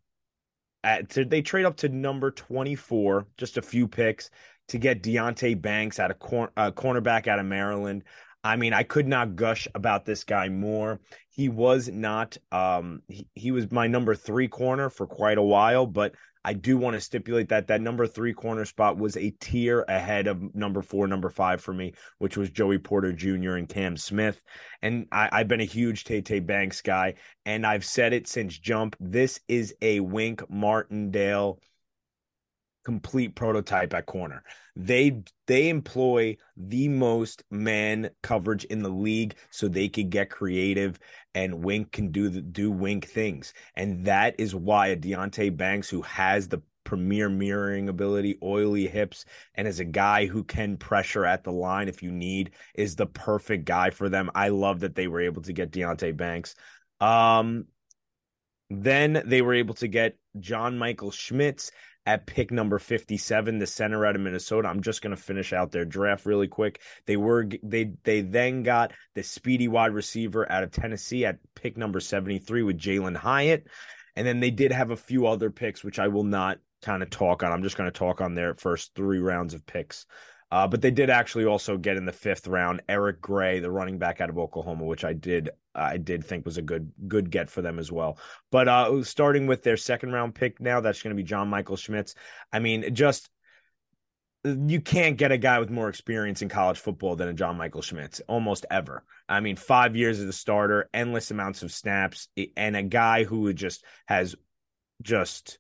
[0.85, 4.31] at to, they trade up to number 24, just a few picks
[4.69, 8.05] to get Deonte Banks out of cor- uh, cornerback out of Maryland.
[8.45, 11.01] I mean, I could not gush about this guy more.
[11.31, 15.87] He was not um he, he was my number 3 corner for quite a while,
[15.87, 16.15] but
[16.47, 20.29] I do want to stipulate that that number three corner spot was a tier ahead
[20.29, 23.57] of number four, number five for me, which was Joey Porter Jr.
[23.57, 24.41] and Cam Smith.
[24.81, 28.57] And I, have been a huge Tay Tay Banks guy, and I've said it since
[28.57, 28.95] jump.
[29.01, 31.59] This is a Wink Martindale
[32.87, 34.45] complete prototype at corner.
[34.77, 41.01] They they employ the most man coverage in the league so they could get creative
[41.35, 43.55] and Wink can do the, do Wink things.
[43.75, 49.25] And that is why a Deonte Banks who has the premier mirroring ability, oily hips,
[49.57, 53.07] and as a guy who can pressure at the line if you need, is the
[53.07, 54.31] perfect guy for them.
[54.33, 56.55] I love that they were able to get Deonte Banks.
[57.01, 57.65] Um,
[58.71, 61.73] then they were able to get John Michael Schmitz
[62.07, 64.69] at pick number 57 the center out of minnesota.
[64.69, 66.81] I'm just going to finish out their draft really quick.
[67.07, 71.77] They were they they then got the speedy wide receiver out of tennessee at pick
[71.77, 73.67] number 73 with jalen hyatt.
[74.15, 77.11] And then they did have a few other picks which i will not kind of
[77.11, 77.53] talk on.
[77.53, 80.07] I'm just going to talk on their first three rounds of picks
[80.51, 83.99] uh, but they did actually also get in the fifth round Eric Gray, the running
[83.99, 87.51] back out of Oklahoma, which I did I did think was a good good get
[87.51, 88.19] for them as well.
[88.51, 91.77] But uh, starting with their second round pick now, that's going to be John Michael
[91.77, 92.15] Schmitz.
[92.53, 93.29] I mean, just
[94.45, 97.83] you can't get a guy with more experience in college football than a John Michael
[97.83, 99.05] Schmitz almost ever.
[99.29, 103.53] I mean, five years as a starter, endless amounts of snaps, and a guy who
[103.53, 104.37] just has
[105.03, 105.59] just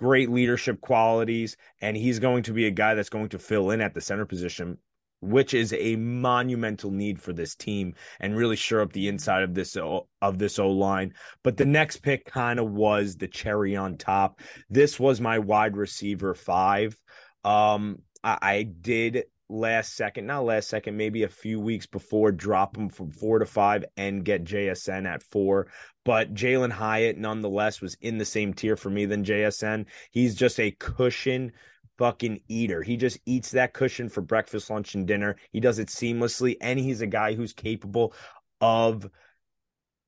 [0.00, 3.82] great leadership qualities, and he's going to be a guy that's going to fill in
[3.82, 4.78] at the center position,
[5.20, 9.52] which is a monumental need for this team and really sure up the inside of
[9.52, 11.12] this of this O line.
[11.44, 14.40] But the next pick kind of was the cherry on top.
[14.70, 16.96] This was my wide receiver five.
[17.44, 22.76] Um, I, I did last second, not last second, maybe a few weeks before, drop
[22.76, 25.66] him from four to five and get JSN at four.
[26.04, 29.86] But Jalen Hyatt, nonetheless, was in the same tier for me than JSN.
[30.10, 31.52] He's just a cushion
[31.98, 32.82] fucking eater.
[32.82, 35.36] He just eats that cushion for breakfast, lunch, and dinner.
[35.52, 38.14] He does it seamlessly, and he's a guy who's capable
[38.60, 39.10] of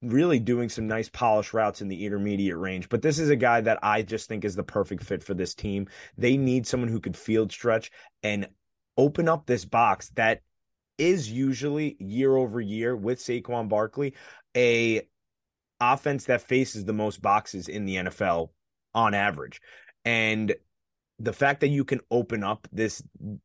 [0.03, 2.89] really doing some nice polish routes in the intermediate range.
[2.89, 5.55] But this is a guy that I just think is the perfect fit for this
[5.55, 5.87] team.
[6.19, 7.91] They need someone who could field stretch
[8.23, 8.49] and
[8.97, 10.41] open up this box that
[10.99, 14.15] is usually year over year with Saquon Barkley
[14.57, 15.03] a
[15.81, 18.51] offense that faces the most boxes in the NFL
[18.95, 19.61] on average.
[20.05, 20.55] And
[21.19, 23.03] the fact that you can open up this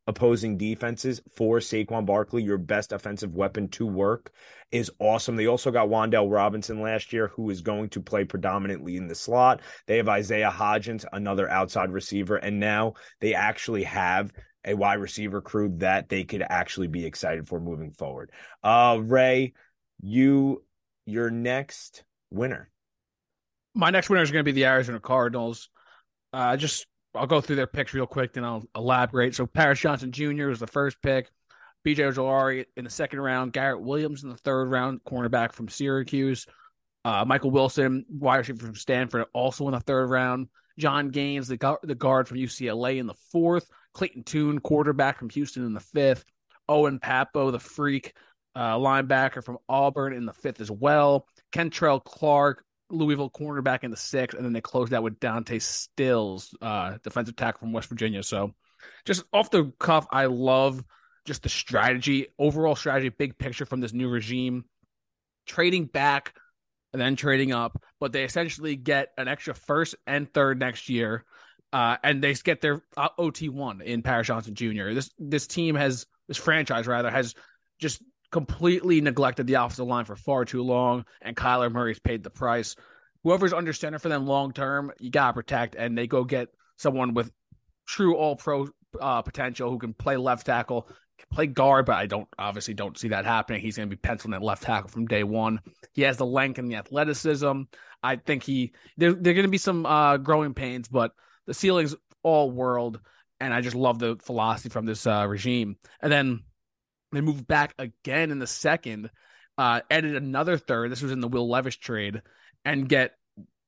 [0.08, 4.32] opposing defenses for Saquon Barkley, your best offensive weapon to work,
[4.72, 5.36] is awesome.
[5.36, 9.16] They also got Wan'Dale Robinson last year, who is going to play predominantly in the
[9.16, 9.62] slot.
[9.86, 14.32] They have Isaiah Hodgins, another outside receiver, and now they actually have
[14.68, 18.32] a wide receiver crew that they could actually be excited for moving forward.
[18.64, 19.54] Uh, Ray,
[20.02, 20.64] you
[21.06, 22.70] your next winner.
[23.74, 25.70] My next winner is going to be the Arizona Cardinals.
[26.34, 29.34] Uh, just I'll go through their picks real quick, then I'll elaborate.
[29.34, 30.48] So Paris Johnson Jr.
[30.48, 31.32] was the first pick.
[31.86, 33.54] BJ Ojulari in the second round.
[33.54, 36.46] Garrett Williams in the third round, cornerback from Syracuse.
[37.06, 40.50] Uh, Michael Wilson, wide receiver from Stanford, also in the third round.
[40.78, 43.70] Jon Gaines, the, the guard from UCLA in the fourth.
[43.98, 46.24] Clayton Tune, quarterback from Houston in the fifth.
[46.70, 48.14] Owen Pappoe, the freak
[48.56, 51.26] uh, linebacker from Auburn in the fifth as well.
[51.52, 56.54] Kentrell Clark, Louisville cornerback in the sixth, and then they closed out with Dante Stills,
[56.62, 58.22] uh, defensive tackle from West Virginia.
[58.22, 58.54] So,
[59.06, 60.84] just off the cuff, I love
[61.26, 64.66] just the strategy, overall strategy, big picture from this new regime,
[65.48, 66.36] trading back
[66.94, 71.26] and then trading up, but they essentially get an extra first and third next year.
[71.78, 74.94] Uh, and they get their uh, OT one in Paris Johnson Jr.
[74.94, 77.36] This this team has this franchise rather has
[77.78, 82.32] just completely neglected the offensive line for far too long, and Kyler Murray's paid the
[82.32, 82.76] price.
[83.24, 87.14] Whoever's under center for them long term, you gotta protect, and they go get someone
[87.14, 87.32] with
[87.86, 92.08] true All Pro uh, potential who can play left tackle, can play guard, but I
[92.08, 93.62] don't obviously don't see that happening.
[93.62, 95.60] He's going to be penciled at left tackle from day one.
[95.94, 97.62] He has the length and the athleticism.
[98.02, 101.12] I think he there there are going to be some uh, growing pains, but
[101.48, 103.00] the ceiling's all world,
[103.40, 105.78] and I just love the philosophy from this uh, regime.
[106.02, 106.44] And then
[107.12, 109.10] they move back again in the second,
[109.58, 110.92] uh, added another third.
[110.92, 112.22] This was in the Will Levis trade,
[112.66, 113.14] and get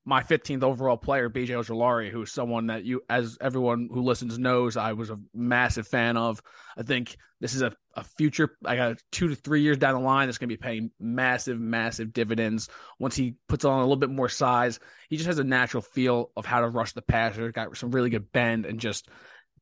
[0.09, 4.75] my 15th overall player, BJ Ojulari, who's someone that you, as everyone who listens knows,
[4.75, 6.41] I was a massive fan of.
[6.75, 9.99] I think this is a, a future, I got two to three years down the
[9.99, 13.97] line that's going to be paying massive, massive dividends once he puts on a little
[13.97, 14.79] bit more size.
[15.09, 18.09] He just has a natural feel of how to rush the passer, got some really
[18.09, 19.09] good bend, and just,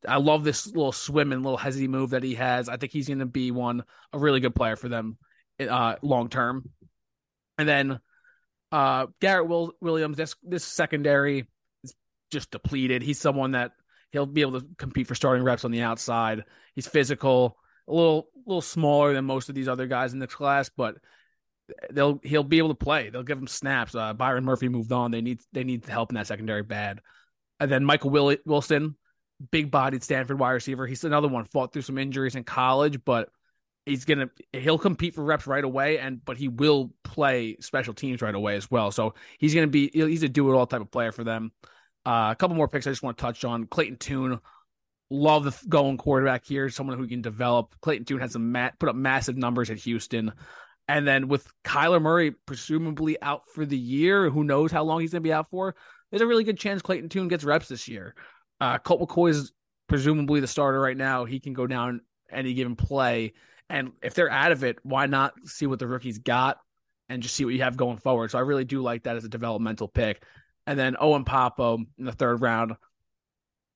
[0.07, 2.69] I love this little swim and little hezzy move that he has.
[2.69, 3.83] I think he's going to be one,
[4.13, 5.17] a really good player for them
[5.59, 6.69] uh, long term.
[7.57, 7.99] And then
[8.71, 11.47] uh, Garrett Will- Williams, this this secondary
[11.83, 11.93] is
[12.31, 13.01] just depleted.
[13.01, 13.71] He's someone that
[14.11, 16.43] he'll be able to compete for starting reps on the outside.
[16.75, 20.69] He's physical, a little little smaller than most of these other guys in this class,
[20.75, 20.95] but
[21.91, 23.09] they'll he'll be able to play.
[23.09, 23.95] They'll give him snaps.
[23.95, 25.11] Uh, Byron Murphy moved on.
[25.11, 27.01] They need they need help in that secondary bad.
[27.59, 28.95] And then Michael Will- Wilson,
[29.51, 30.87] big bodied Stanford wide receiver.
[30.87, 33.29] He's another one fought through some injuries in college, but
[33.87, 38.21] he's gonna he'll compete for reps right away and but he will play special teams
[38.21, 38.91] right away as well.
[38.91, 41.51] So he's gonna be he's a do it all type of player for them.
[42.05, 43.65] Uh, a couple more picks i just want to touch on.
[43.65, 44.39] Clayton tune
[45.09, 47.75] love the going quarterback here someone who can develop.
[47.81, 50.31] Clayton tune has some mat, put up massive numbers at houston.
[50.89, 55.11] And then with kyler murray presumably out for the year who knows how long he's
[55.11, 55.75] gonna be out for
[56.11, 58.15] there's a really good chance clayton tune gets reps this year.
[58.59, 59.53] Uh, colt mccoy is
[59.87, 61.23] presumably the starter right now.
[61.23, 63.33] He can go down any given play
[63.69, 66.57] and if they're out of it, why not see what the rookies got
[67.09, 68.31] and just see what you have going forward?
[68.31, 70.23] So I really do like that as a developmental pick.
[70.65, 72.73] And then Owen Pappoe in the third round,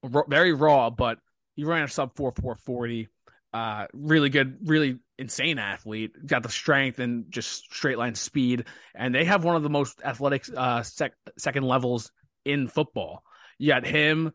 [0.04, 1.20] very raw, but
[1.56, 3.08] he ran a sub four four forty.
[3.54, 6.12] Uh, really good, really insane athlete.
[6.26, 10.02] Got the strength and just straight line speed, and they have one of the most
[10.04, 12.12] athletic uh, sec- second levels
[12.46, 13.24] in football.
[13.58, 14.32] You got him,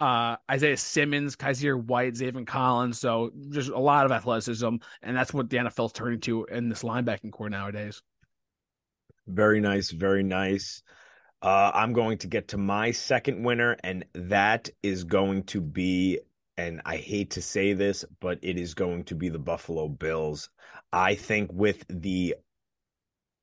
[0.00, 2.98] uh, Isaiah Simmons, Kyzir White, Zaven Collins.
[2.98, 6.82] So just a lot of athleticism, and that's what the NFL's turning to in this
[6.82, 8.02] linebacking core nowadays.
[9.26, 10.82] Very nice, very nice.
[11.42, 16.20] Uh, I'm going to get to my second winner, and that is going to be,
[16.58, 20.50] and I hate to say this, but it is going to be the Buffalo Bills.
[20.92, 22.34] I think with the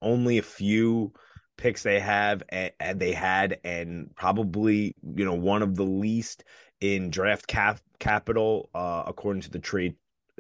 [0.01, 1.13] only a few
[1.57, 6.43] picks they have and, and, they had and probably you know one of the least
[6.79, 9.95] in draft cap capital uh, according to the trade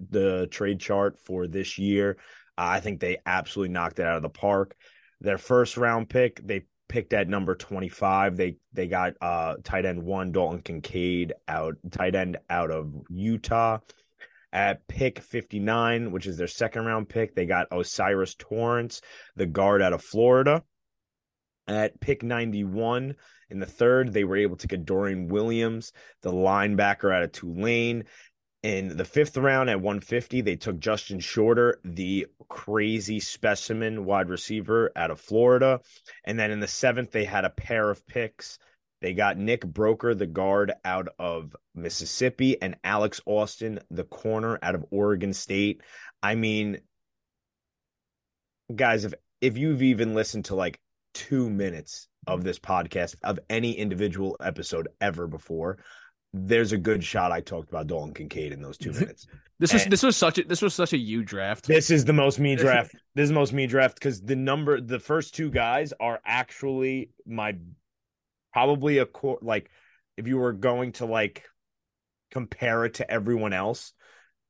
[0.09, 2.17] the trade chart for this year.
[2.57, 4.75] I think they absolutely knocked it out of the park.
[5.21, 10.01] Their first round pick they picked at number 25 they they got uh tight end
[10.01, 13.79] one dalton kincaid out tight end out of utah.
[14.53, 19.01] At pick 59 which is their second round pick they got O'Cyrus Torrence,
[19.35, 20.63] the guard out of florida
[21.67, 23.15] at pick 91
[23.49, 28.03] in the third, they were able to get Dorian Williams, the linebacker out of Tulane.
[28.63, 34.91] In the fifth round at 150, they took Justin Shorter, the crazy specimen wide receiver
[34.95, 35.79] out of Florida.
[36.25, 38.57] And then in the seventh, they had a pair of picks.
[38.99, 44.75] They got Nick Broeker, the guard out of Mississippi, and Alex Austin, the corner out
[44.75, 45.81] of Oregon State.
[46.21, 46.79] I mean,
[48.75, 50.79] guys, if if you've even listened to like
[51.17, 55.79] two minutes of this podcast of any individual episode ever before,
[56.31, 59.25] there's a good shot I talked about Dalton Kincaid in those two minutes.
[59.59, 61.65] this was this was such a this was such a you draft.
[61.65, 62.93] This is the most me draft.
[63.15, 67.09] this is the most me draft because the number the first two guys are actually
[67.25, 67.55] my
[68.53, 69.71] probably a core like
[70.17, 71.45] if you were going to like
[72.29, 73.93] compare it to everyone else,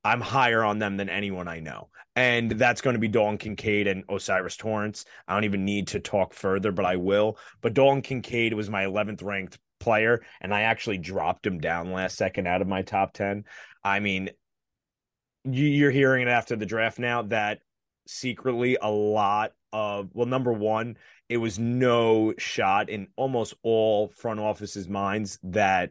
[0.08, 1.90] I'm higher on them than anyone I know.
[2.16, 5.04] And that's going to be Dalton Kincaid and O'Cyrus Torrence.
[5.28, 7.38] I don't even need to talk further, but I will.
[7.62, 12.16] But Dalton Kincaid was my 11th ranked player, and I actually dropped him down last
[12.16, 13.44] second out of my top 10.
[13.84, 14.30] I mean,
[15.44, 17.60] you're hearing it after the draft now that
[18.08, 20.96] secretly a lot of, well, number one,
[21.28, 25.90] it was no shot in almost all front offices' minds that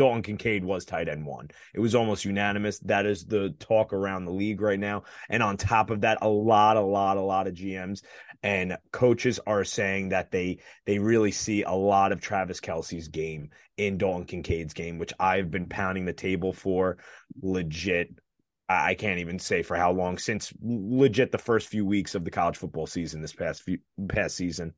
[0.00, 1.50] Dalton Kincaid was tight end one.
[1.74, 2.78] It was almost unanimous.
[2.78, 5.02] That is the talk around the league right now.
[5.28, 8.00] And on top of that, a lot, a lot, a lot of GMs
[8.42, 13.50] and coaches are saying that they they really see a lot of Travis Kelce's game
[13.76, 16.96] in Dalton Kincaid's game, which I've been pounding the table for
[17.42, 18.08] legit.
[18.70, 22.30] I can't even say for how long since legit the first few weeks of the
[22.30, 24.72] college football season this past few past season.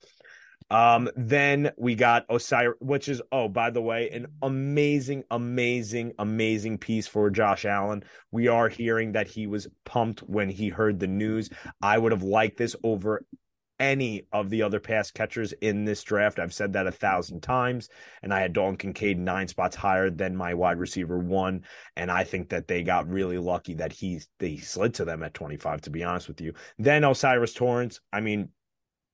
[0.71, 6.79] Um, then we got O'Cyrus, which is oh, by the way, an amazing, amazing, amazing
[6.79, 8.05] piece for Josh Allen.
[8.31, 11.51] We are hearing that he was pumped when he heard the news.
[11.81, 13.25] I would have liked this over
[13.83, 16.39] any of the other pass catchers in this draft.
[16.39, 17.89] I've said that a thousand times,
[18.23, 21.65] and I had Dalton Kincaid nine spots higher than my wide receiver one,
[21.97, 25.35] and I think that they got really lucky that he they slid to them at
[25.35, 25.81] 25.
[25.83, 28.01] To be honest with you, then O'Cyrus Torrence.
[28.13, 28.51] I mean,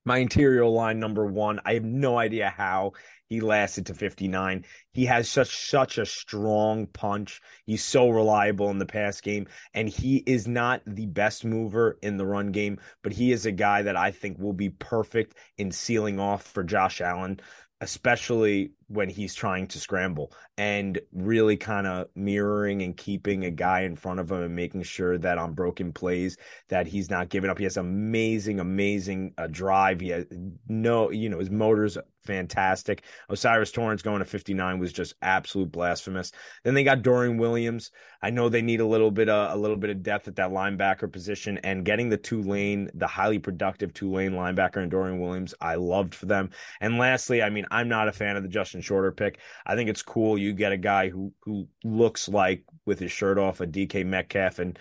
[0.08, 1.60] my interior line number one.
[1.64, 2.94] I have no idea how
[3.28, 4.64] he lasted to 59.
[4.92, 7.42] He has such such a strong punch.
[7.66, 12.16] He's so reliable in the pass game and he is not the best mover in
[12.16, 15.70] the run game, but he is a guy that I think will be perfect in
[15.70, 17.40] sealing off for Josh Allen
[17.80, 23.82] especially when he's trying to scramble and really kind of mirroring and keeping a guy
[23.82, 26.36] in front of him and making sure that on broken plays
[26.68, 27.58] that he's not giving up.
[27.58, 30.00] He has amazing, amazing uh, drive.
[30.00, 30.24] He has
[30.68, 31.98] no, you know, his motor's
[32.28, 33.04] fantastic.
[33.30, 36.30] O'Cyrus Torrence going to 59 was just absolute blasphemous.
[36.62, 37.90] Then they got Dorian Williams.
[38.20, 40.50] I know they need a little bit of a little bit of depth at that
[40.50, 45.76] linebacker position and getting the Tulane, the highly productive Tulane linebacker and Dorian Williams, I
[45.76, 46.50] loved for them.
[46.80, 49.38] And lastly, I mean, I'm not a fan of the Justin Shorter pick.
[49.66, 53.38] I think it's cool you get a guy who who looks like with his shirt
[53.38, 54.78] off a DK Metcalf and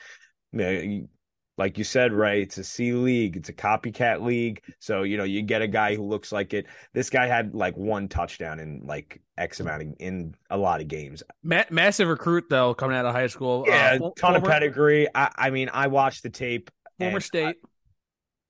[0.54, 1.08] you know,
[1.58, 2.42] like you said, right?
[2.42, 3.36] It's a C league.
[3.36, 4.62] It's a copycat league.
[4.80, 6.68] So, you know, you get a guy who looks like it.
[6.94, 10.88] This guy had like one touchdown in like X amount of, in a lot of
[10.88, 11.24] games.
[11.44, 13.66] Ma- massive recruit though, coming out of high school.
[13.68, 15.08] Yeah, uh, ton former, of pedigree.
[15.16, 16.70] I, I, mean, I watched the tape.
[17.00, 17.56] Former state.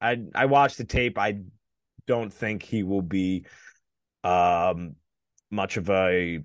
[0.02, 1.18] I, I, I watched the tape.
[1.18, 1.40] I
[2.08, 3.46] don't think he will be
[4.24, 4.96] um
[5.52, 6.44] much of a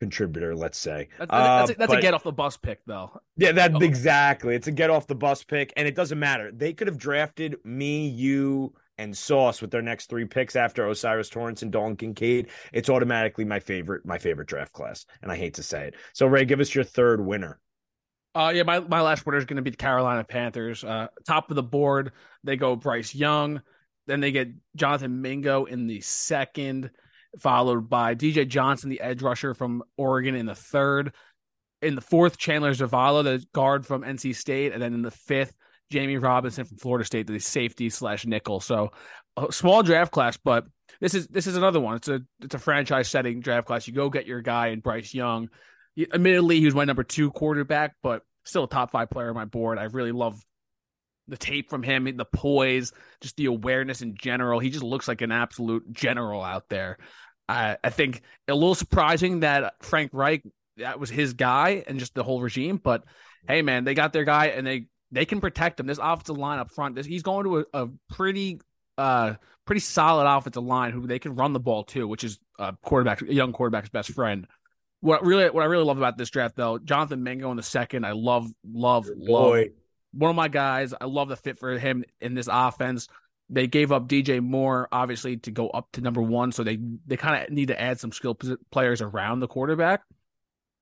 [0.00, 1.08] contributor, let's say.
[1.18, 3.20] That's, that's, a, that's but, a, get off the bus pick, though.
[3.36, 3.78] Yeah, that oh.
[3.78, 4.54] exactly.
[4.54, 6.50] It's a get off the bus pick, and it doesn't matter.
[6.52, 11.28] They could have drafted me, you, and Sauce with their next three picks after O'Cyrus
[11.28, 12.48] Torrence and Dalton Kincaid.
[12.72, 15.94] It's automatically my favorite, my favorite draft class, and I hate to say it.
[16.12, 17.60] So, Ray, give us your third winner.
[18.34, 20.82] Uh, yeah, my, my last winner is going to be the Carolina Panthers.
[20.82, 23.62] Uh, top of the board, they go Bryce Young.
[24.06, 26.90] Then they get Jonathan Mingo in the second
[27.40, 31.12] followed by DJ Johnson, the edge rusher from Oregon, in the third.
[31.82, 35.54] In the fourth, Chandler Zavala, the guard from NC State, and then in the fifth,
[35.92, 38.60] Jammie Robinson from Florida State, the safety slash nickel.
[38.60, 38.92] So,
[39.36, 40.64] a small draft class, but
[41.00, 41.96] this is this is another one.
[41.96, 43.86] It's a it's a franchise setting draft class.
[43.86, 45.50] You go get your guy in Bryce Young.
[46.12, 49.44] Admittedly, he was my number two quarterback, but still a top five player on my
[49.44, 49.78] board.
[49.78, 50.40] I really love
[51.28, 54.58] the tape from him, the poise, just the awareness in general.
[54.58, 56.98] He just looks like an absolute general out there.
[57.48, 60.42] I, I think a little surprising that Frank Reich
[60.78, 62.80] that was his guy and just the whole regime.
[62.82, 63.04] But
[63.46, 65.86] hey, man, they got their guy and they they can protect him.
[65.86, 68.60] This offensive line up front, this, he's going to a, a pretty
[68.96, 69.34] uh
[69.64, 73.22] pretty solid offensive line who they can run the ball too, which is a quarterback,
[73.22, 74.46] a young quarterback's best friend.
[75.00, 78.04] What really what I really love about this draft though, Jonathan Mingo in the second,
[78.04, 79.66] I love love love
[80.16, 80.94] one of my guys.
[80.98, 83.08] I love the fit for him in this offense.
[83.50, 86.52] They gave up DJ Moore, obviously, to go up to number one.
[86.52, 88.36] So they they kind of need to add some skill
[88.70, 90.02] players around the quarterback.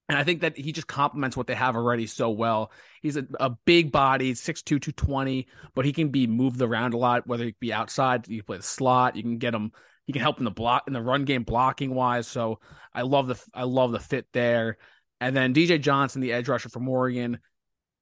[0.09, 2.71] And I think that he just complements what they have already so well.
[3.01, 7.27] He's a, a big body, 6'2, 220, but he can be moved around a lot,
[7.27, 9.73] whether he be outside, you can play the slot, you can get him,
[10.07, 12.27] he can help in the block in the run game blocking wise.
[12.27, 12.59] So
[12.93, 14.77] I love the I love the fit there.
[15.21, 17.39] And then DJ Johnson, the edge rusher from Oregon,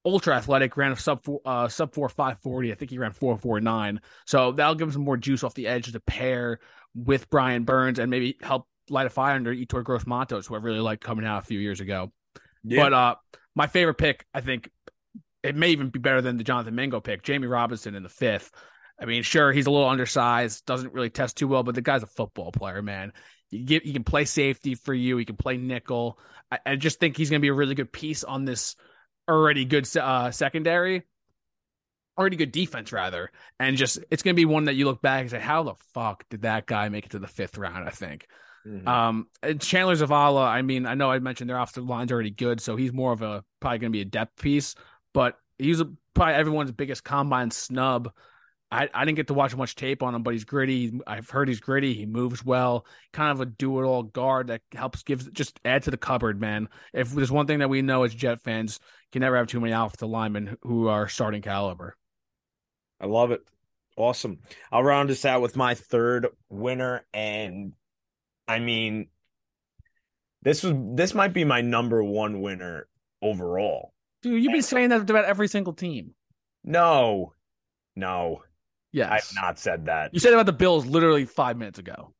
[0.05, 2.71] ultra athletic, ran a sub four, uh, sub four five forty.
[2.71, 4.01] I think he ran four four nine.
[4.25, 6.59] So that'll give him some more juice off the edge to pair
[6.95, 10.59] with Brian Burns and maybe help light a fire under Yetur Gross Matos, who I
[10.59, 12.11] really liked coming out a few years ago.
[12.63, 12.83] Yeah.
[12.83, 13.15] But uh,
[13.55, 14.69] my favorite pick, I think,
[15.43, 18.51] it may even be better than the Jonathan Mingo pick, Jammie Robinson in the fifth.
[19.01, 22.03] I mean, sure, he's a little undersized, doesn't really test too well, but the guy's
[22.03, 23.13] a football player, man.
[23.49, 25.17] You get, he can play safety for you.
[25.17, 26.19] He can play nickel.
[26.51, 28.75] I, I just think he's going to be a really good piece on this
[29.31, 31.03] already good uh, secondary,
[32.17, 35.21] already good defense rather, and just it's going to be one that you look back
[35.21, 37.87] and say, how the fuck did that guy make it to the fifth round?
[37.87, 38.27] I think.
[38.67, 38.87] Mm-hmm.
[38.87, 39.27] Um,
[39.59, 40.45] Chandler Zavala.
[40.45, 43.21] I mean, I know I mentioned their offensive line's already good, so he's more of
[43.21, 44.75] a probably going to be a depth piece,
[45.13, 48.11] but he's a, probably everyone's biggest combine snub
[48.71, 50.97] I, I didn't get to watch much tape on him, but he's gritty.
[51.05, 51.93] I've heard he's gritty.
[51.93, 52.85] He moves well.
[53.11, 56.39] Kind of a do it all guard that helps give just add to the cupboard,
[56.39, 56.69] man.
[56.93, 58.79] If there's one thing that we know as Jet fans,
[59.11, 61.95] can never have too many offensive linemen who are starting caliber.
[62.99, 63.41] I love it.
[63.97, 64.39] Awesome.
[64.71, 67.73] I'll round this out with my third winner, and
[68.47, 69.07] I mean,
[70.41, 72.87] this was this might be my number one winner
[73.21, 73.93] overall.
[74.21, 76.13] Dude, you've been saying that about every single team.
[76.63, 77.33] No,
[77.95, 78.43] no,
[78.91, 79.09] Yes.
[79.09, 80.13] I have not said that.
[80.13, 82.13] You said about the Bills literally five minutes ago.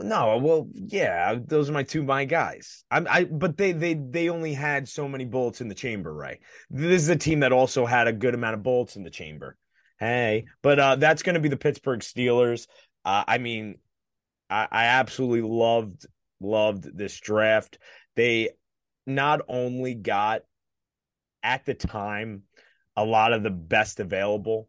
[0.00, 2.84] No, well, yeah, those are my two my guys.
[2.88, 6.38] I'm, I, but they, they, they only had so many bullets in the chamber, right?
[6.70, 9.56] This is a team that also had a good amount of bullets in the chamber.
[9.98, 12.68] Hey, but uh, that's going to be the Pittsburgh Steelers.
[13.04, 13.78] Uh, I mean,
[14.48, 16.06] I, I absolutely loved,
[16.40, 17.78] loved this draft.
[18.14, 18.50] They
[19.04, 20.42] not only got
[21.42, 22.42] at the time
[22.96, 24.68] a lot of the best available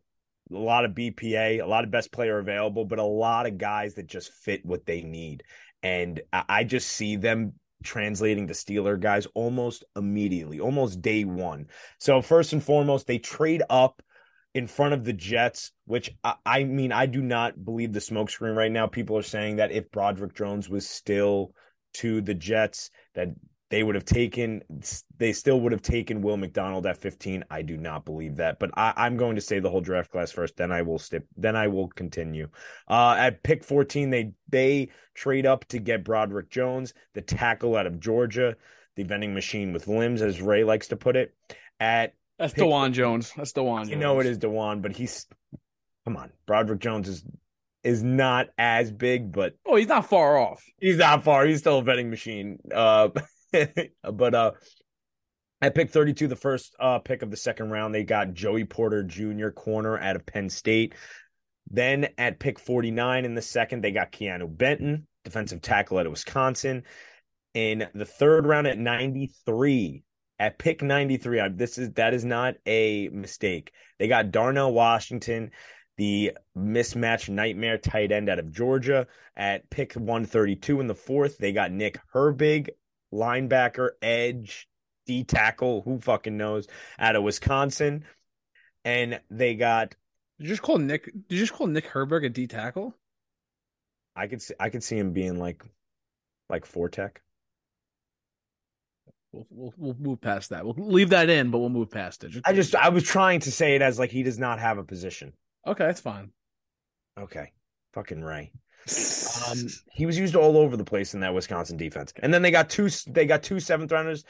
[0.51, 3.95] a lot of BPA, a lot of best player available, but a lot of guys
[3.95, 5.43] that just fit what they need.
[5.83, 11.67] And I just see them translating to Steeler guys almost immediately, almost day one.
[11.99, 14.01] So, first and foremost, they trade up
[14.53, 18.55] in front of the Jets, which I, I mean, I do not believe the smokescreen
[18.55, 18.87] right now.
[18.87, 21.53] People are saying that if Broderick Jones was still
[21.95, 23.29] to the Jets, that
[23.69, 24.61] they would have taken
[25.17, 27.43] they still would have taken Will McDonald at 15.
[27.49, 30.31] I do not believe that, but I, am going to say the whole draft class
[30.31, 32.49] first, then I will stip then I will continue.
[32.87, 37.85] Uh, at pick 14, they they trade up to get Broderick Jones, the tackle out
[37.85, 38.55] of Georgia,
[38.95, 41.35] the vending machine with limbs, as Ray likes to put it.
[41.79, 43.33] At that's pick, Dawand Jones.
[43.37, 45.27] That's Dawand You know it is Dawand, but he's
[46.05, 46.31] come on.
[46.47, 47.23] Broderick Jones is
[47.83, 50.63] is not as big, but oh, he's not far off.
[50.79, 51.45] He's not far.
[51.45, 52.57] He's still a vending machine.
[52.73, 53.09] Uh
[54.03, 54.51] but uh
[55.61, 59.03] at pick 32, the first uh, pick of the second round, they got Joey Porter
[59.03, 60.95] Jr., corner out of Penn State.
[61.69, 66.11] Then at pick 49 in the second, they got Keanu Benton, defensive tackle out of
[66.11, 66.83] Wisconsin.
[67.53, 70.03] In the third round at 93,
[70.39, 73.73] at pick 93, this is that is not a mistake.
[73.97, 75.51] They got Darnell Washington,
[75.97, 79.07] the mismatch nightmare tight end out of Georgia.
[79.35, 82.69] At pick 132 in the fourth, they got Nick Herbig,
[83.13, 84.67] linebacker, edge,
[85.05, 88.05] D tackle, who fucking knows, out of Wisconsin.
[88.85, 89.95] And they got
[90.39, 92.95] Did you just call Nick did you just call Nick Herbig a D tackle?
[94.15, 95.63] I could see I could see him being like
[96.49, 97.21] like four tech.
[99.31, 100.65] We'll, we'll, we'll move past that.
[100.65, 102.31] We'll leave that in, but we'll move past it.
[102.31, 104.77] Just, I just I was trying to say it as like he does not have
[104.77, 105.33] a position.
[105.67, 106.31] Okay, that's fine.
[107.19, 107.51] Okay.
[107.93, 108.51] Fucking Ray.
[109.49, 112.13] Um, he was used all over the place in that Wisconsin defense.
[112.17, 114.23] And then they got two they got two seventh rounders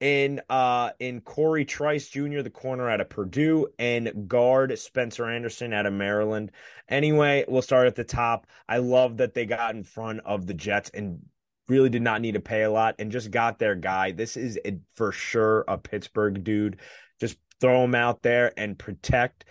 [0.00, 5.72] in uh in Cory Trice Jr., the corner out of Purdue, and guard Spencer Anderson
[5.72, 6.52] out of Maryland.
[6.88, 8.46] Anyway, we'll start at the top.
[8.68, 11.20] I love that they got in front of the Jets and
[11.68, 14.12] really did not need to pay a lot and just got their guy.
[14.12, 16.80] This is a, for sure a Pittsburgh dude.
[17.20, 19.44] Just throw him out there and protect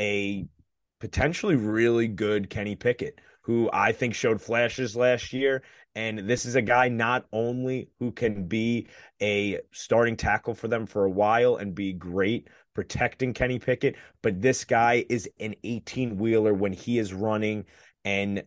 [0.00, 0.46] a
[1.00, 5.62] potentially really good Kenny Pickett who I think showed flashes last year.
[5.94, 8.88] And this is a guy not only who can be
[9.22, 14.42] a starting tackle for them for a while and be great protecting Kenny Pickett, but
[14.42, 17.64] this guy is an 18 wheeler when he is running
[18.04, 18.42] and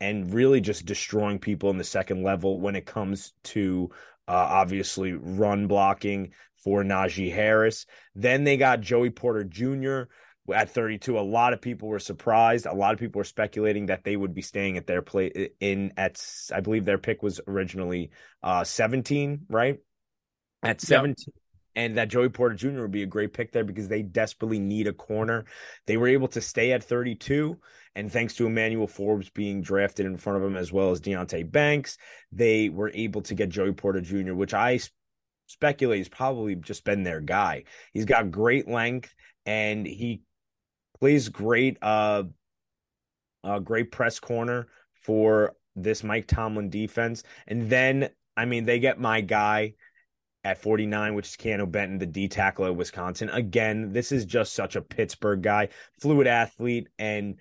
[0.00, 3.90] and really just destroying people in the second level when it comes to
[4.26, 7.84] uh, obviously run blocking for Najee Harris.
[8.14, 10.10] Then they got Joey Porter Jr.,
[10.52, 12.66] at 32 a lot of people were surprised.
[12.66, 15.92] A lot of people were speculating that they would be staying at their play in
[15.96, 18.10] at i believe their pick was originally
[18.42, 19.78] uh 17 right?
[20.64, 21.34] At 17 yep.
[21.74, 24.86] and that joey porter jr would be a great pick there because they desperately need
[24.86, 25.44] a corner.
[25.86, 27.58] They were able to stay at 32
[27.94, 31.50] and thanks to emmanuel forbes being drafted in front of them as well as deonte
[31.50, 31.98] banks
[32.32, 34.78] they were able to get joey porter jr which i
[35.52, 37.64] speculate has probably just been their guy.
[37.92, 39.14] He's got great length
[39.46, 40.22] and he
[41.02, 42.22] plays great uh
[43.42, 47.24] uh great press corner for this Mike Tomlin defense.
[47.48, 49.74] And then I mean they get my guy
[50.44, 53.30] at 49, which is Keanu Benton, the D tackle at Wisconsin.
[53.30, 57.40] Again, this is just such a Pittsburgh guy, fluid athlete, and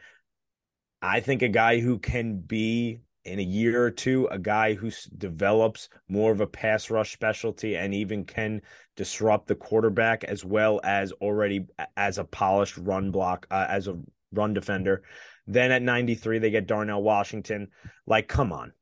[1.00, 4.92] I think a guy who can be in a year or two, a guy who
[5.18, 8.62] develops more of a pass rush specialty and even can
[8.96, 14.00] disrupt the quarterback as well as already as a polished run block, uh, as a
[14.34, 15.04] run defender.
[15.48, 17.68] Then at 93, they get Darnell Washington.
[18.08, 18.74] Like, come on.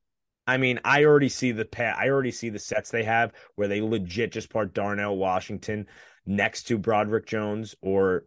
[0.47, 1.97] I mean, I already see the pat.
[1.97, 5.85] I already see the sets they have where they legit just part Darnell Washington
[6.25, 8.25] next to Broderick Jones or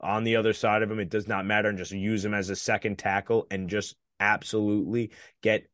[0.00, 0.98] on the other side of him.
[0.98, 5.10] It does not matter, and just use him as a second tackle and just absolutely
[5.42, 5.66] get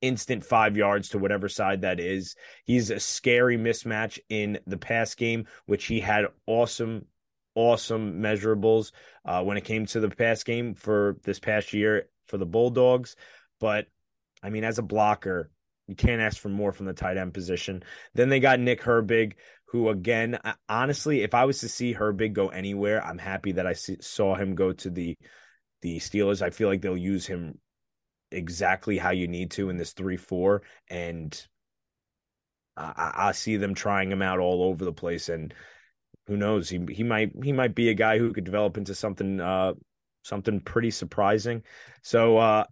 [0.00, 2.36] instant five yards to whatever side that is.
[2.64, 7.06] He's a scary mismatch in the pass game, which he had awesome,
[7.54, 8.92] awesome measurables
[9.24, 13.16] uh, when it came to the pass game for this past year for the Bulldogs.
[13.58, 13.86] But
[14.42, 15.50] I mean, as a blocker,
[15.86, 17.82] you can't ask for more from the tight end position.
[18.14, 19.34] Then they got Nick Herbig,
[19.66, 20.38] who again,
[20.68, 24.34] honestly, if I was to see Herbig go anywhere, I'm happy that I see, saw
[24.34, 25.16] him go to the
[25.82, 26.42] the Steelers.
[26.42, 27.58] I feel like they'll use him
[28.32, 31.46] exactly how you need to in this three four, and
[32.76, 35.28] I, I see them trying him out all over the place.
[35.28, 35.54] And
[36.26, 39.40] who knows, he he might he might be a guy who could develop into something
[39.40, 39.74] uh
[40.22, 41.62] something pretty surprising.
[42.02, 42.64] So uh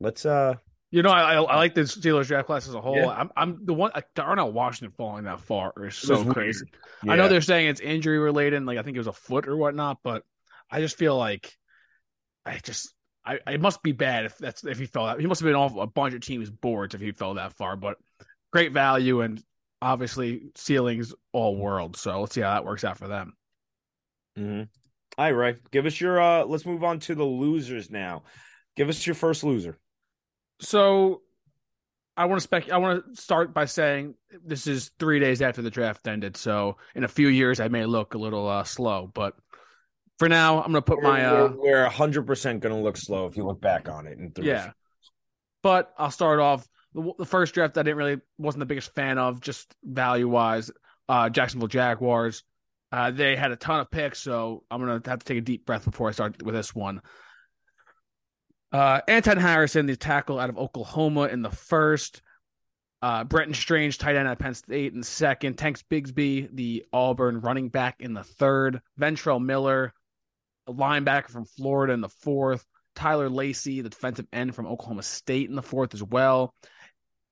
[0.00, 0.54] let's uh
[0.90, 2.96] you know, I I like the Steelers draft class as a whole.
[2.96, 3.08] Yeah.
[3.08, 6.64] I'm I'm the one Darnell Washington falling that far is so crazy.
[7.02, 7.12] Yeah.
[7.12, 9.56] I know they're saying it's injury related, like I think it was a foot or
[9.56, 10.22] whatnot, but
[10.70, 11.56] I just feel like
[12.46, 12.94] I just
[13.24, 15.56] I it must be bad if that's if he fell that he must have been
[15.56, 17.76] off a bunch of teams' boards if he fell that far.
[17.76, 17.98] But
[18.52, 19.42] great value and
[19.82, 21.96] obviously ceilings all world.
[21.96, 23.34] So let's see how that works out for them.
[24.38, 24.62] Mm-hmm.
[25.18, 25.56] All right, Ray.
[25.72, 28.22] Give us your uh let's move on to the losers now.
[28.76, 29.78] Give us your first loser.
[30.60, 31.22] So
[32.16, 32.70] I want to spec.
[32.70, 36.36] I want to start by saying this is three days after the draft ended.
[36.36, 39.34] So in a few years, I may look a little uh, slow, but
[40.18, 41.24] for now, I'm going to put we're, my.
[41.24, 44.18] Uh, we're 100 percent going to look slow if you look back on it.
[44.18, 44.70] In three yeah,
[45.62, 47.76] but I'll start off the, the, first draft.
[47.76, 50.70] I didn't really wasn't the biggest fan of, just value wise.
[51.08, 52.42] Uh, Jacksonville Jaguars.
[52.92, 55.66] Uh, they had a ton of picks, so I'm gonna have to take a deep
[55.66, 57.02] breath before I start with this one.
[58.72, 62.22] Uh, Anton Harrison, the tackle out of Oklahoma in the first.
[63.02, 65.56] Uh, Brenton Strange, tight end at Penn State in second.
[65.58, 68.80] Tanks Bigsby, the Auburn running back in the third.
[68.98, 69.92] Ventrell Miller,
[70.68, 72.64] linebacker from Florida in the fourth.
[72.94, 76.54] Tyler Lacey, the defensive end from Oklahoma State in the fourth as well.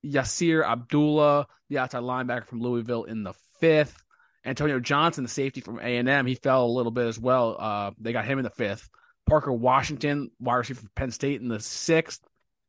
[0.04, 4.02] Yasir Abdullah, the outside linebacker from Louisville in the fifth.
[4.44, 7.56] Antonio Johnson, the safety from A&M, he fell a little bit as well.
[7.58, 8.88] Uh, they got him in the fifth.
[9.26, 12.20] Parker Washington, wide receiver from Penn State in the sixth.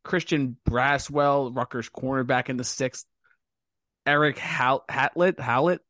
[0.05, 3.05] Christian Braswell, Rutgers cornerback in the sixth.
[4.05, 5.81] Eric Hatlett, Hallett,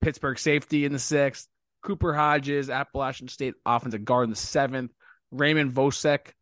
[0.00, 1.48] Pittsburgh safety in the sixth.
[1.82, 4.92] Cooper Hodges, Appalachian State offensive guard in the seventh.
[5.30, 6.32] Raymond Vohasek,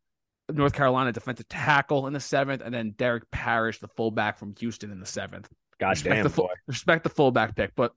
[0.50, 4.90] North Carolina defensive tackle in the seventh, and then Derek Parish, the fullback from Houston
[4.92, 5.48] in the seventh.
[5.80, 6.52] God respect damn, the boy.
[6.66, 7.92] respect the fullback pick, but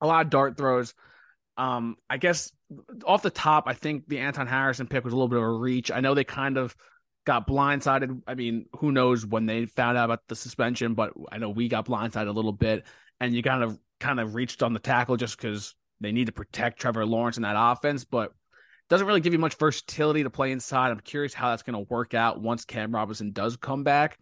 [0.00, 0.94] a lot of dart throws.
[1.56, 2.52] Um, I guess
[3.04, 5.50] off the top, I think the Anton Harrison pick was a little bit of a
[5.50, 5.90] reach.
[5.90, 6.76] I know they kind of
[7.24, 8.22] got blindsided.
[8.26, 11.68] I mean, who knows when they found out about the suspension, but I know we
[11.68, 12.84] got blindsided a little bit,
[13.20, 16.32] and you kind of kind of reached on the tackle just because they need to
[16.32, 18.32] protect Trevor Lawrence in that offense, but
[18.88, 20.90] doesn't really give you much versatility to play inside.
[20.90, 24.18] I'm curious how that's going to work out once Cam Robinson does come back.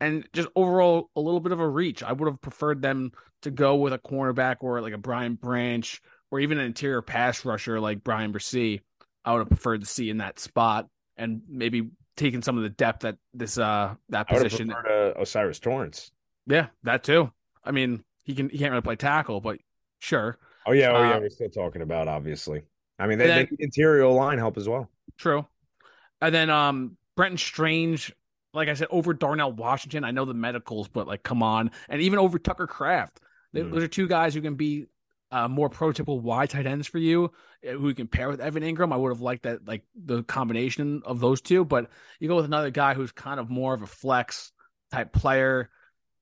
[0.00, 2.02] And just overall, a little bit of a reach.
[2.02, 3.12] I would have preferred them
[3.42, 6.00] to go with a cornerback or like a Brian Branch
[6.30, 8.80] or even an interior pass rusher like Bryan Bresee,
[9.24, 12.70] I would have preferred to see in that spot and maybe taking some of the
[12.70, 14.72] depth that this uh that position.
[14.72, 16.10] I would have O'Cyrus Torrence.
[16.46, 17.30] Yeah, that too.
[17.64, 19.58] I mean, he can he can't really play tackle, but
[20.00, 20.38] sure.
[20.66, 22.62] Oh yeah, oh yeah, uh, we're still talking about obviously.
[22.98, 24.90] I mean, they, then, they interior line help as well.
[25.18, 25.46] True.
[26.20, 28.14] And then um Brenton Strange,
[28.52, 30.04] like I said, over Darnell Washington.
[30.04, 33.20] I know the medicals, but like, come on, and even over Tucker Kraft.
[33.54, 33.70] Mm.
[33.72, 34.86] Those are two guys who can be
[35.30, 37.32] uh, more prototypical wide tight ends for you,
[37.68, 38.92] uh, who you can pair with Evan Engram.
[38.92, 41.64] I would have liked that, like the combination of those two.
[41.64, 41.90] But
[42.20, 44.52] you go with another guy who's kind of more of a flex
[44.92, 45.70] type player.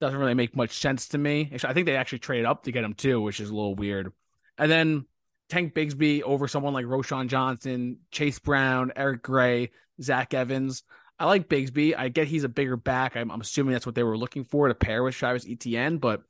[0.00, 1.52] Doesn't really make much sense to me.
[1.62, 4.12] I think they actually traded up to get him too, which is a little weird.
[4.58, 5.06] And then
[5.48, 10.82] Tank Bigsby over someone like Roschon Johnson, Chase Brown, Eric Gray, Zach Evans.
[11.18, 11.94] I like Bigsby.
[11.96, 13.16] I get he's a bigger back.
[13.16, 16.22] I'm, I'm assuming that's what they were looking for to pair with Travis Etienne, but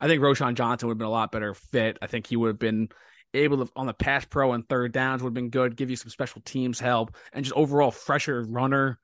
[0.00, 1.98] I think Roschon Johnson would have been a lot better fit.
[2.00, 2.88] I think he would have been
[3.34, 5.96] able to on the pass pro and third downs would have been good, give you
[5.96, 8.98] some special teams help, and just overall fresher runner.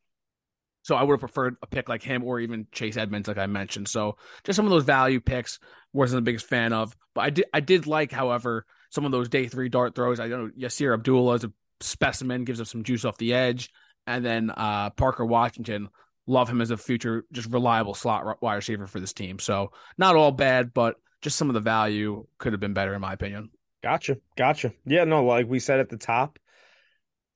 [0.87, 3.49] So I would have preferred a pick like him or even Chase Edmonds, like I
[3.49, 3.89] mentioned.
[3.89, 5.59] So just some of those value picks
[5.93, 6.97] wasn't the biggest fan of.
[7.12, 10.20] But I did I did like, however, some of those day three dart throws.
[10.20, 13.68] I know Yasir Abdullah is a specimen, gives us some juice off the edge.
[14.07, 15.89] And then uh, Parker Washington
[16.28, 19.41] love him as a future just reliable slot wide receiver for this team.
[19.41, 23.01] So not all bad, but just some of the value could have been better in
[23.01, 23.51] my opinion.
[23.82, 24.18] Gotcha.
[24.37, 24.72] Gotcha.
[24.84, 26.39] Yeah, no, like we said at the top,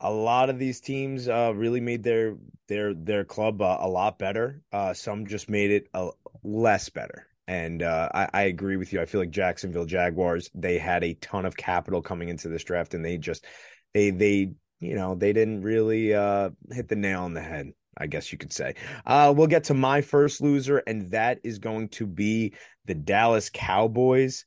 [0.01, 2.37] a lot of these teams uh, really made their
[2.69, 4.63] their their club uh, a lot better.
[4.73, 6.11] Uh, some just made it a
[6.43, 7.27] less better.
[7.47, 9.01] And uh, I, I, agree with you.
[9.01, 12.95] I feel like Jacksonville Jaguars they had a ton of capital coming into this draft,
[12.95, 13.45] and they just
[13.93, 17.73] they they you know they didn't really uh, hit the nail on the head.
[17.99, 18.77] I guess you could say.
[19.05, 22.55] Uh, we'll get to my first loser, and that is going to be
[22.87, 24.45] the Dallas Cowboys.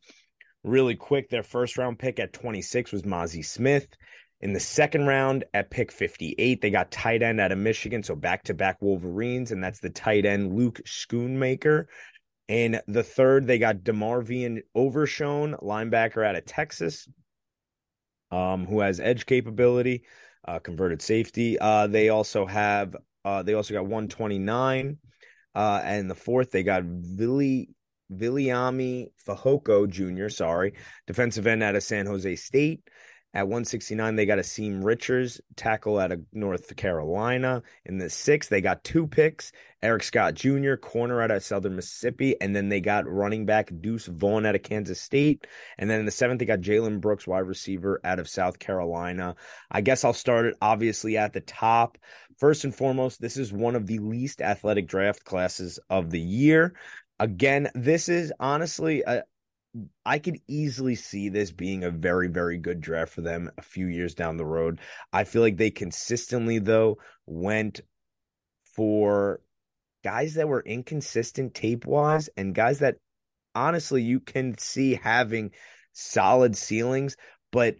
[0.63, 3.87] Really quick, their first round pick at 26 was Mazi Smith.
[4.41, 8.15] In the second round at pick 58, they got tight end out of Michigan, so
[8.15, 11.85] back to back Wolverines, and that's the tight end Luke Schoonmaker.
[12.49, 17.07] In the third, they got DeMarvion Overshown, linebacker out of Texas,
[18.31, 20.03] um, who has edge capability,
[20.45, 21.57] uh, converted safety.
[21.57, 24.97] Uh, they also have uh, they also got 129.
[25.55, 27.69] Uh, and the fourth, they got Vili
[28.11, 30.73] Viliami Fehoko Jr., sorry,
[31.07, 32.81] defensive end out of San Jose State.
[33.35, 37.63] At 169, they got Asim Richards, tackle out of North Carolina.
[37.85, 42.39] In the sixth, they got two picks Eric Scott Jr., corner out of Southern Mississippi.
[42.39, 45.47] And then they got running back Deuce Vaughn out of Kansas State.
[45.79, 49.35] And then in the seventh, they got Jalen Brooks, wide receiver out of South Carolina.
[49.71, 51.97] I guess I'll start it obviously at the top.
[52.37, 56.75] First and foremost, this is one of the least athletic draft classes of the year.
[57.19, 59.23] Again, this is honestly a,
[60.05, 63.87] I could easily see this being a very, very good draft for them a few
[63.87, 64.79] years down the road.
[65.11, 67.81] I feel like they consistently, though, went
[68.75, 69.41] for
[70.03, 72.97] guys that were inconsistent tape wise and guys that
[73.55, 75.51] honestly you can see having
[75.93, 77.15] solid ceilings,
[77.51, 77.77] but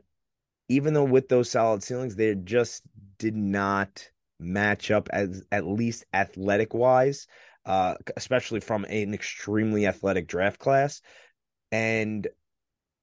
[0.69, 2.83] even though with those solid ceilings, they just
[3.17, 7.27] did not match up as at least athletic wise,
[7.65, 11.01] uh, especially from an extremely athletic draft class.
[11.74, 12.28] And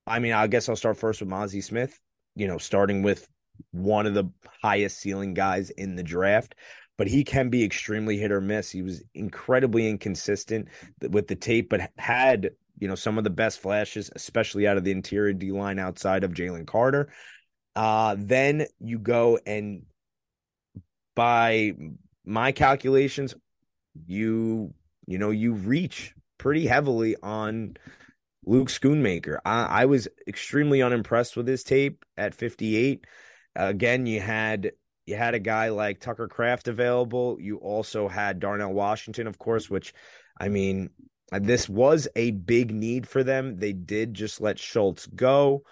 [0.07, 1.99] I mean, I guess I'll start first with Mazi Smith,
[2.37, 3.29] you know, starting with
[3.73, 4.31] one of the
[4.63, 6.55] highest ceiling guys in the draft,
[6.97, 8.71] but he can be extremely hit or miss.
[8.71, 10.69] He was incredibly inconsistent
[11.11, 14.85] with the tape, but had, you know, some of the best flashes, especially out of
[14.85, 17.13] the interior D line outside of Jalen Carter.
[17.75, 19.83] Uh, then you go and
[21.17, 21.73] by
[22.25, 23.35] my calculations,
[24.07, 24.73] you,
[25.07, 27.77] you know, you reach pretty heavily on
[28.45, 29.39] Luke Schoonmaker.
[29.45, 33.05] I, I was extremely unimpressed with his tape at 58.
[33.59, 34.73] Uh, again, you had
[35.07, 37.37] you had a guy like Tucker Kraft available.
[37.41, 39.93] You also had Darnell Washington, of course, which
[40.39, 40.91] I mean,
[41.33, 43.59] this was a big need for them.
[43.59, 45.65] They did just let Schultz go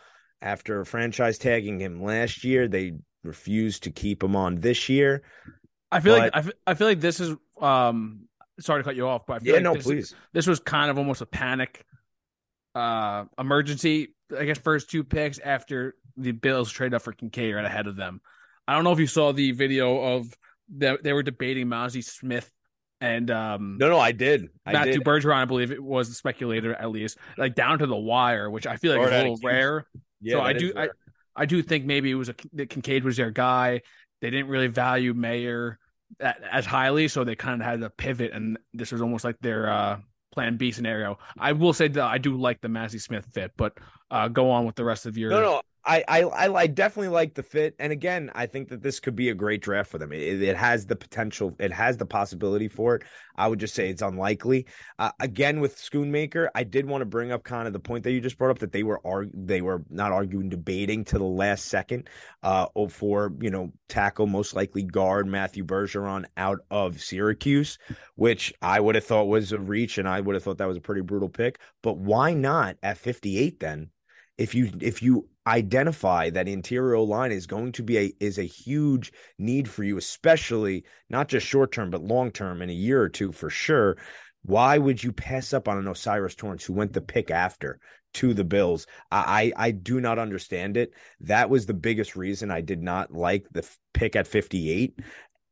[0.43, 2.69] after franchise tagging him last year.
[2.69, 2.95] They
[3.25, 5.23] refused to keep him on this year.
[5.91, 8.29] I feel but, like I feel like this is um
[8.61, 10.15] sorry to cut you off, but I feel yeah, like no, this, please.
[10.33, 11.85] This was kind of almost a panic
[12.75, 17.65] uh emergency, I guess first two picks after the Bills trade up for Kincaid right
[17.65, 18.21] ahead of them.
[18.67, 20.33] I don't know if you saw the video of
[20.77, 22.51] that they were debating Mazi Smith
[23.01, 25.05] and um no no I did I Matthew did.
[25.05, 28.67] Bergeron I believe it was the speculator at least like down to the wire which
[28.67, 29.87] I feel like Lord is a little rare
[30.21, 30.89] yeah, so I do I,
[31.37, 33.83] I do think maybe it was a that Kincaid was their guy
[34.21, 35.79] they didn't really value Mayer
[36.21, 39.71] as highly so they kind of had to pivot and this was almost like their
[39.71, 39.99] uh
[40.39, 41.19] plan B scenario.
[41.37, 43.77] I will say that I do like the Mazi Smith fit, but
[44.09, 45.31] uh, go on with the rest of your.
[45.31, 49.01] No, no, I, I, I definitely like the fit, and again, I think that this
[49.01, 50.13] could be a great draft for them.
[50.13, 53.05] It, it has the potential, it has the possibility for it.
[53.37, 54.67] I would just say it's unlikely.
[54.99, 58.13] Uh, again, with Schoonmaker, I did want to bring up kind of the point that
[58.13, 61.25] you just brought up that they were arg- they were not arguing, debating to the
[61.25, 62.11] last second,
[62.43, 67.79] uh, for you know tackle most likely guard Matthew Bergeron out of Syracuse,
[68.15, 70.77] which I would have thought was a reach, and I would have thought that was
[70.77, 71.61] a pretty brutal pick.
[71.83, 73.89] But why not at fifty eight then?
[74.39, 78.45] if you if you identify that interior line is going to be a is a
[78.45, 83.03] huge need for you especially not just short term but long term in a year
[83.03, 83.97] or two for sure
[84.43, 87.79] why would you pass up on an O'Cyrus Torrence who went the pick after
[88.15, 88.87] to the Bills?
[89.11, 90.93] I, I, I do not understand it.
[91.21, 95.01] That was the biggest reason I did not like the pick at 58.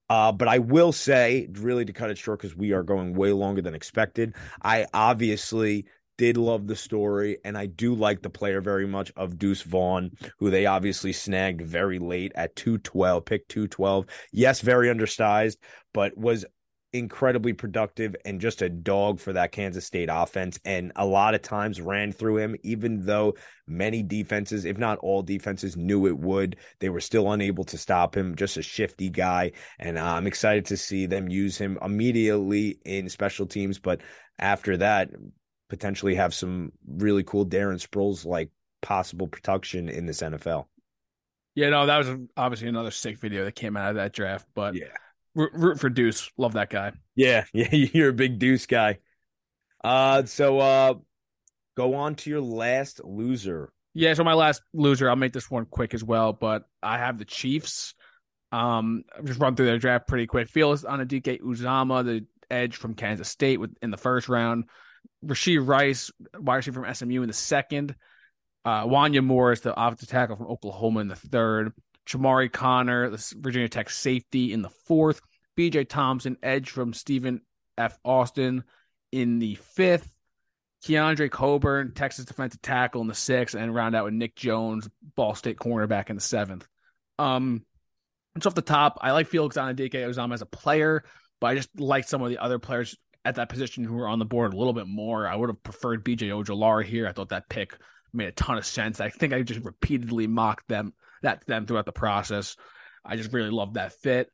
[0.09, 3.32] Uh, but I will say, really to cut it short, because we are going way
[3.32, 4.34] longer than expected.
[4.62, 5.86] I obviously
[6.18, 10.10] did love the story, and I do like the player very much of Deuce Vaughn,
[10.38, 14.06] who they obviously snagged very late at 212, pick 212.
[14.32, 15.58] Yes, very undersized,
[15.92, 16.44] but was
[16.92, 20.58] incredibly productive and just a dog for that Kansas State offense.
[20.64, 23.34] And a lot of times ran through him, even though
[23.66, 26.56] many defenses, if not all defenses, knew it would.
[26.80, 28.34] They were still unable to stop him.
[28.34, 29.52] Just a shifty guy.
[29.78, 33.78] And uh, I'm excited to see them use him immediately in special teams.
[33.78, 34.00] But
[34.38, 35.10] after that,
[35.68, 38.50] potentially have some really cool Darren Sproles like
[38.82, 40.66] possible production in this NFL.
[41.54, 44.46] Yeah, no, that was obviously another sick video that came out of that draft.
[44.54, 44.88] But yeah,
[45.34, 46.30] root, root for Deuce.
[46.36, 46.92] Love that guy.
[47.14, 48.98] Yeah, yeah, you're a big Deuce guy.
[49.82, 50.94] Uh, so uh,
[51.76, 53.72] go on to your last loser.
[53.94, 57.18] Yeah, so my last loser, I'll make this one quick as well, but I have
[57.18, 57.94] the Chiefs.
[58.52, 60.48] Um, just run through their draft pretty quick.
[60.48, 64.64] Felix Anudike Uzomah, the edge from Kansas State, with in the first round.
[65.24, 67.94] Rashee Rice, wide receiver from SMU in the second.
[68.64, 71.72] Uh, Wanya Morris, the offensive tackle from Oklahoma in the third.
[72.06, 75.20] Chamarri Connor, the Virginia Tech safety in the fourth.
[75.56, 77.40] BJ Thompson, edge from Stephen
[77.78, 77.98] F.
[78.04, 78.64] Austin
[79.12, 80.12] in the fifth.
[80.84, 85.34] Keondre Coburn, Texas defensive tackle in the sixth, and round out with Nick Jones, Ball
[85.34, 86.66] State cornerback in the seventh.
[87.18, 87.64] Um,
[88.36, 88.98] it's off the top.
[89.00, 91.04] I like Felix Anudike Uzomah as a player,
[91.40, 92.96] but I just like some of the other players
[93.27, 95.27] at that position who were on the board a little bit more.
[95.27, 97.09] I would have preferred BJ Ojulari here.
[97.09, 97.77] I thought that pick
[98.12, 99.01] made a ton of sense.
[99.01, 102.57] I think I just repeatedly mocked them that them throughout the process.
[103.05, 104.31] I just really love that fit.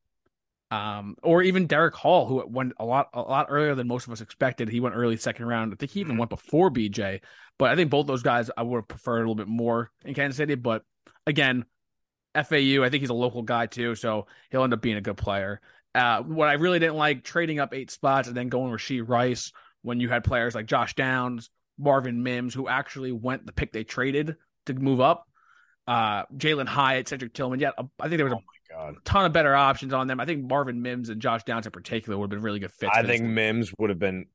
[0.71, 4.13] Um, or even Derick Hall, who went a lot a lot earlier than most of
[4.13, 4.69] us expected.
[4.69, 5.73] He went early second round.
[5.73, 7.21] I think he even went before BJ.
[7.59, 10.13] But I think both those guys I would have preferred a little bit more in
[10.13, 10.55] Kansas City.
[10.55, 10.83] But
[11.27, 11.65] again,
[12.35, 15.17] FAU, I think he's a local guy too, so he'll end up being a good
[15.17, 15.63] player.
[15.95, 19.53] Uh, what I really didn't like trading up eight spots and then going Rashee Rice
[19.83, 23.85] when you had players like Josh Downs, Marvin Mims, who actually went the pick they
[23.85, 24.37] traded
[24.67, 25.27] to move up.
[25.87, 27.61] Uh, Jalin Hyatt, Cedric Tillman.
[27.61, 27.71] Yeah,
[28.01, 30.21] I think there was a oh ton of better options on them.
[30.21, 32.93] I think Marvin Mims and Josh Downs in particular would have been really good fits.
[32.95, 34.27] I think Mims would have been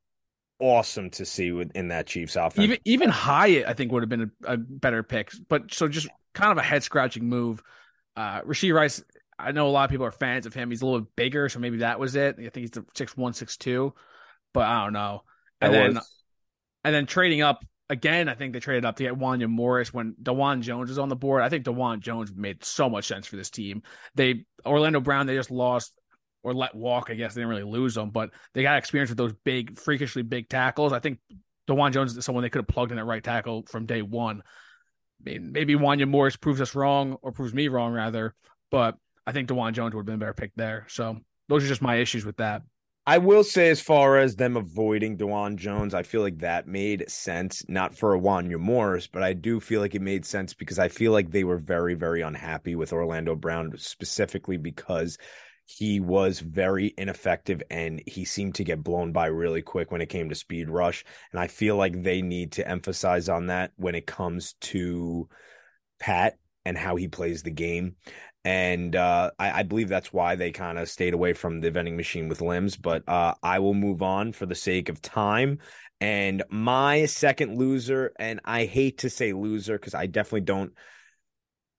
[0.60, 2.64] awesome to see within that Chiefs offense.
[2.64, 5.32] Even even Hyatt, I think, would have been a, a better pick.
[5.48, 7.64] But so just kind of a head scratching move.
[8.16, 9.04] Uh, Rashee Rice,
[9.40, 10.70] I know a lot of people are fans of him.
[10.70, 12.36] He's a little bigger, so maybe that was it.
[12.40, 13.94] I think he's the six one, six two,
[14.54, 15.22] but I don't know.
[15.62, 16.24] And that then was...
[16.84, 20.16] and then trading up again, I think they traded up to get Wanya Morris when
[20.22, 21.42] Dawand Jones is on the board.
[21.42, 23.84] I think Dawand Jones made so much sense for this team.
[24.16, 25.94] They Orlando Brown, they just lost
[26.44, 27.10] or let walk.
[27.10, 30.22] I guess they didn't really lose them, but they got experience with those big, freakishly
[30.22, 30.94] big tackles.
[30.94, 31.20] I think
[31.70, 34.42] Dawand Jones is someone they could have plugged in at right tackle from day one.
[34.42, 38.36] I mean, maybe Wanya Morris proves us wrong or proves me wrong rather,
[38.72, 38.96] but
[39.28, 40.86] I think Dawand Jones would have been a better pick there.
[40.90, 41.18] So
[41.50, 42.64] those are just my issues with that.
[43.06, 47.10] I will say, as far as them avoiding Dawand Jones, I feel like that made
[47.10, 50.90] sense, not for Wanya Morris, but I do feel like it made sense because I
[50.90, 55.18] feel like they were very, very unhappy with Orlando Brown, specifically because
[55.66, 60.10] he was very ineffective and he seemed to get blown by really quick when it
[60.10, 61.06] came to speed rush.
[61.32, 65.30] And I feel like they need to emphasize on that when it comes to
[66.00, 67.96] Pat and how he plays the game.
[68.48, 71.98] And uh, I, I, believe that's why they kind of stayed away from the vending
[71.98, 72.78] machine with limbs.
[72.78, 75.60] But uh, I will move on for the sake of time.
[76.00, 80.72] And my second loser, and I hate to say loser because I definitely don't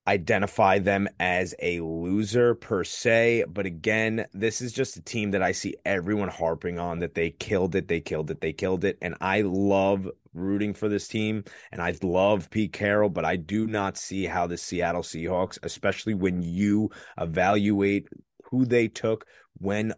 [0.09, 3.45] identify them as a loser per se.
[3.49, 7.31] But again, this is just a team that I see everyone harping on that they
[7.31, 8.97] killed it, they killed it, they killed it.
[9.03, 13.67] And I love rooting for this team and I love Pete Carroll, but I do
[13.67, 18.09] not see how the Seattle Seahawks, especially when you evaluate
[18.45, 19.27] who they took
[19.59, 19.93] when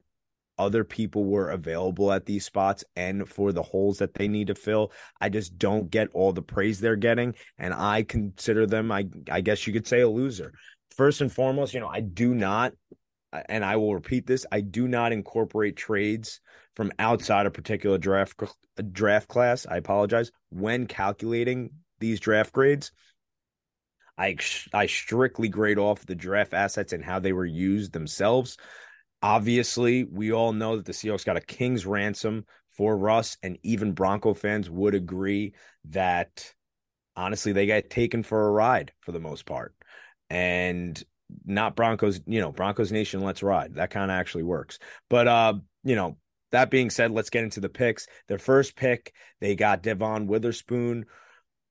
[0.60, 4.54] other people were available at these spots and for the holes that they need to
[4.54, 4.92] fill.
[5.18, 7.34] I just don't get all the praise they're getting.
[7.58, 10.52] And I consider them, I, I guess you could say, a loser.
[10.94, 12.74] First and foremost, you know, I do not,
[13.48, 16.40] and I will repeat this, I do not incorporate trades
[16.76, 18.34] from outside a particular draft
[18.92, 19.66] draft class.
[19.66, 22.92] I apologize when calculating these draft grades.
[24.18, 24.36] I
[24.74, 28.58] I strictly grade off the draft assets and how they were used themselves.
[29.22, 33.92] Obviously, we all know that the Seahawks got a king's ransom for Russ, and even
[33.92, 35.54] Bronco fans would agree
[35.86, 36.52] that
[37.16, 39.74] honestly, they got taken for a ride for the most part.
[40.30, 41.02] And
[41.44, 43.74] not Broncos, you know, Broncos Nation, let's ride.
[43.74, 44.78] That kind of actually works.
[45.08, 45.54] But uh,
[45.84, 46.16] you know,
[46.52, 48.06] that being said, let's get into the picks.
[48.28, 51.06] Their first pick, they got Devon Witherspoon,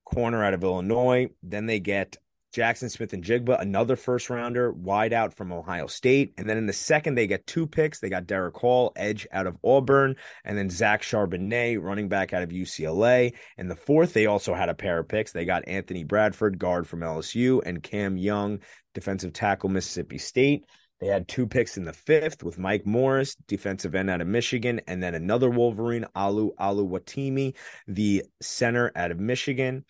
[0.06, 1.30] corner out of Illinois.
[1.44, 2.18] Then they get
[2.54, 6.34] Jaxon Smith-Njigba, another first rounder, wide out from Ohio State.
[6.38, 8.00] And then in the second, they get two picks.
[8.00, 12.44] They got Derick Hall, edge out of Auburn, and then Zach Charbonnet, running back out
[12.44, 13.36] of UCLA.
[13.58, 15.32] And the fourth, they also had a pair of picks.
[15.32, 18.60] They got Anthony Bradford, guard from LSU, and Cam Young,
[18.94, 20.66] defensive tackle, Mississippi State.
[21.00, 24.82] They had two picks in the fifth with Mike Morris, defensive end out of Michigan,
[24.86, 27.56] and then another Wolverine, Olu Oluwatimi,
[27.88, 29.86] the center out of Michigan.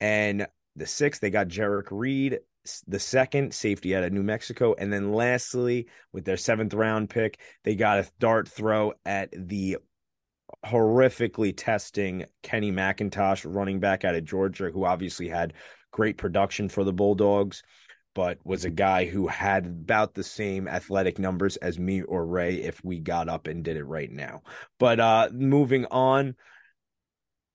[0.00, 0.46] And
[0.76, 2.40] the sixth, they got Jerrick Reed,
[2.86, 4.74] the second safety out of New Mexico.
[4.78, 9.78] And then lastly, with their seventh round pick, they got a dart throw at the
[10.64, 15.54] horrifically testing Kenny McIntosh, running back out of Georgia, who obviously had
[15.90, 17.62] great production for the Bulldogs,
[18.14, 22.56] but was a guy who had about the same athletic numbers as me or Ray
[22.56, 24.42] if we got up and did it right now.
[24.78, 26.36] But uh moving on.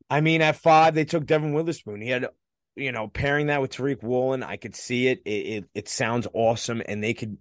[0.10, 2.02] I mean, at five, they took Devon Witherspoon.
[2.02, 2.28] He had
[2.78, 5.22] you know, pairing that with Tariq Woolen, I could see it.
[5.26, 5.66] It, it.
[5.74, 7.38] it sounds awesome, and they could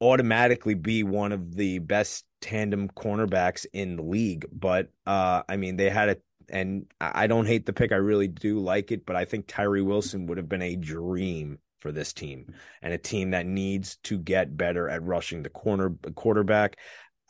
[0.00, 4.46] automatically be one of the best tandem cornerbacks in the league.
[4.52, 7.92] But uh, I mean, they had it, and I don't hate the pick.
[7.92, 11.58] I really do like it, but I think Tyree Wilson would have been a dream
[11.78, 15.94] for this team and a team that needs to get better at rushing the corner
[16.14, 16.76] quarterback.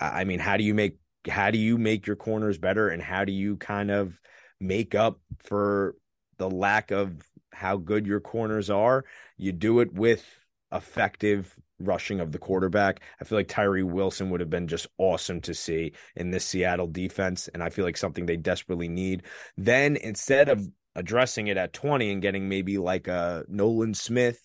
[0.00, 0.96] I mean, how do you make
[1.28, 4.18] how do you make your corners better, and how do you kind of
[4.60, 5.94] make up for
[6.38, 7.22] the lack of
[7.52, 9.04] how good your corners are.
[9.36, 10.24] You do it with
[10.72, 13.00] effective rushing of the quarterback.
[13.20, 16.86] I feel like Tyree Wilson would have been just awesome to see in this Seattle
[16.86, 17.48] defense.
[17.48, 19.24] And I feel like something they desperately need.
[19.56, 24.40] Then instead of addressing it at 20 and getting maybe like a Nolan Smith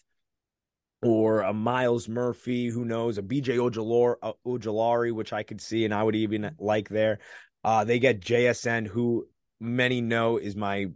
[1.03, 5.93] or a Myles Murphy, who knows, a BJ uh, Ojulari, which I could see and
[5.93, 7.20] I would even like there.
[7.64, 9.28] Uh, they get JSN, who
[9.60, 10.88] many know is my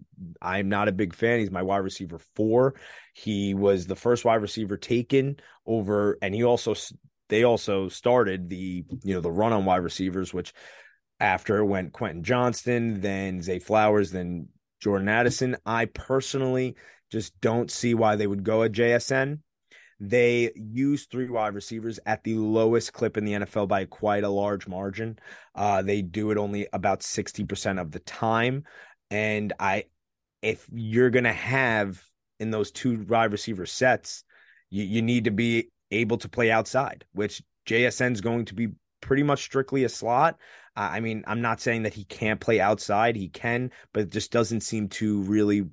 [0.41, 1.39] I'm not a big fan.
[1.39, 2.75] He's my wide receiver four.
[3.13, 6.75] He was the first wide receiver taken over, and he also
[7.29, 10.53] they also started the you know the run on wide receivers, which
[11.19, 14.49] after went Quentin Johnston, then Zay Flowers, then
[14.79, 15.55] Jordan Addison.
[15.65, 16.75] I personally
[17.11, 19.39] just don't see why they would go at JSN.
[20.03, 24.29] They use three wide receivers at the lowest clip in the NFL by quite a
[24.29, 25.19] large margin.
[25.53, 28.63] Uh, they do it only about 60% of the time.
[29.11, 29.85] And I,
[30.41, 32.03] if you're going to have
[32.39, 34.23] in those two wide receiver sets,
[34.71, 38.69] you, you need to be able to play outside, which JSN is going to be
[39.01, 40.39] pretty much strictly a slot.
[40.75, 43.15] Uh, I mean, I'm not saying that he can't play outside.
[43.15, 45.69] He can, but it just doesn't seem to really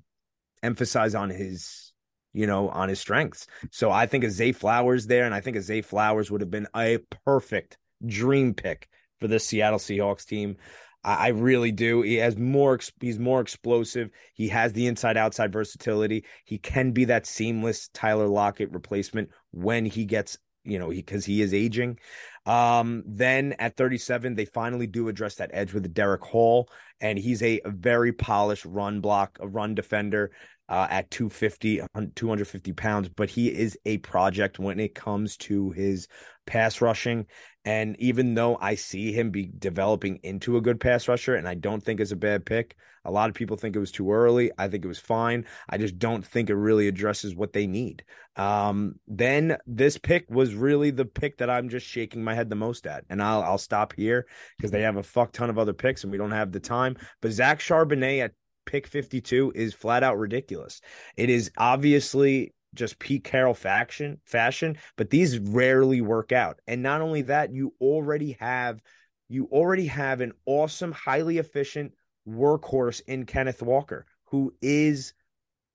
[0.63, 1.88] emphasize on his
[2.33, 3.47] you know, on his strengths.
[3.71, 6.51] So I think a Zay Flowers there, and I think a Zay Flowers would have
[6.51, 10.57] been a perfect dream pick for the Seattle Seahawks team.
[11.05, 12.03] I, really do.
[12.03, 12.79] He has more.
[13.01, 14.11] He's more explosive.
[14.35, 16.25] He has the inside outside versatility.
[16.45, 21.37] He can be that seamless Tyler Lockett replacement when he gets you know, because he,
[21.37, 21.99] he, is aging.
[22.45, 26.69] Um, then at 37, they finally do address that edge with Derick Hall,
[27.01, 30.31] and he's a, a very polished run block, a run defender
[30.69, 31.83] uh, at 250,
[32.15, 36.09] 250 pounds, but he is a project when it comes to his
[36.47, 37.27] pass rushing.
[37.65, 41.55] And even though I see him be developing into a good pass rusher, and I
[41.55, 44.51] don't think it's a bad pick, a lot of people think it was too early.
[44.59, 45.47] I think it was fine.
[45.69, 48.05] I just don't think it really addresses what they need.
[48.37, 52.57] Um, then this pick was really the pick that I'm just shaking my head the
[52.57, 53.05] most at.
[53.09, 56.13] And I'll I'll stop here because they have a fuck ton of other picks and
[56.13, 56.97] we don't have the time.
[57.23, 58.33] But Zach Charbonnet at
[58.69, 60.83] pick 52 is flat out ridiculous.
[61.17, 66.61] It is obviously just Pete Carroll faction fashion, but these rarely work out.
[66.67, 68.83] And not only that, you already have
[69.31, 71.93] you already have an awesome, highly efficient
[72.29, 75.15] workhorse in Kenneth Walker, who is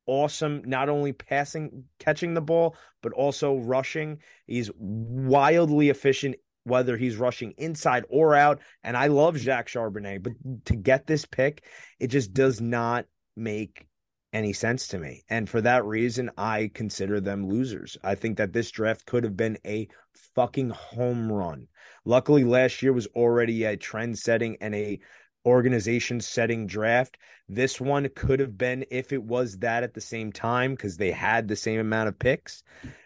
[0.05, 7.18] awesome not only passing catching the ball but also rushing he's wildly efficient whether he's
[7.18, 8.59] rushing inside or out.
[8.84, 10.34] And I love Jacques Charbonnet, but
[10.66, 11.64] to get this pick,
[11.99, 13.05] it just does not
[13.36, 13.88] make
[14.34, 15.24] any sense to me.
[15.30, 17.97] And for that reason, I consider them losers.
[18.03, 19.88] I think that this draft could have been a
[20.36, 21.68] fucking home run.
[22.05, 24.99] Luckily, last year was already a trend setting and a
[25.45, 27.18] organization setting draft.
[27.47, 31.11] This one could have been if it was that at the same time because they
[31.11, 32.64] had the same amount of picks.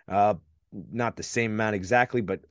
[0.07, 0.35] Uh,
[0.71, 2.41] not the same amount exactly, but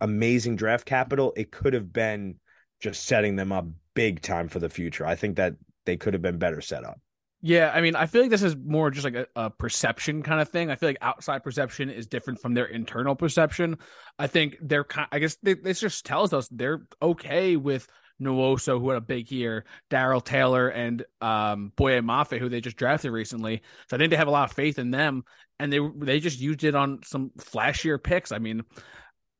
[0.00, 1.32] amazing draft capital.
[1.36, 2.36] It could have been
[2.80, 5.06] just setting them up big time for the future.
[5.06, 7.00] I think that they could have been better set up.
[7.42, 10.40] Yeah, I mean, I feel like this is more just like a, a, perception kind
[10.40, 10.70] of thing.
[10.70, 13.76] I feel like outside perception is different from their internal perception.
[14.18, 14.86] I think they're.
[15.12, 17.86] I guess they, this just tells us they're okay with
[18.20, 22.76] Nwosu, who had a big year, Darrell Taylor, and um, Boye Mafe, who they just
[22.76, 23.62] drafted recently.
[23.88, 25.24] So I think they have a lot of faith in them,
[25.58, 28.32] and they they just used it on some flashier picks.
[28.32, 28.62] I mean,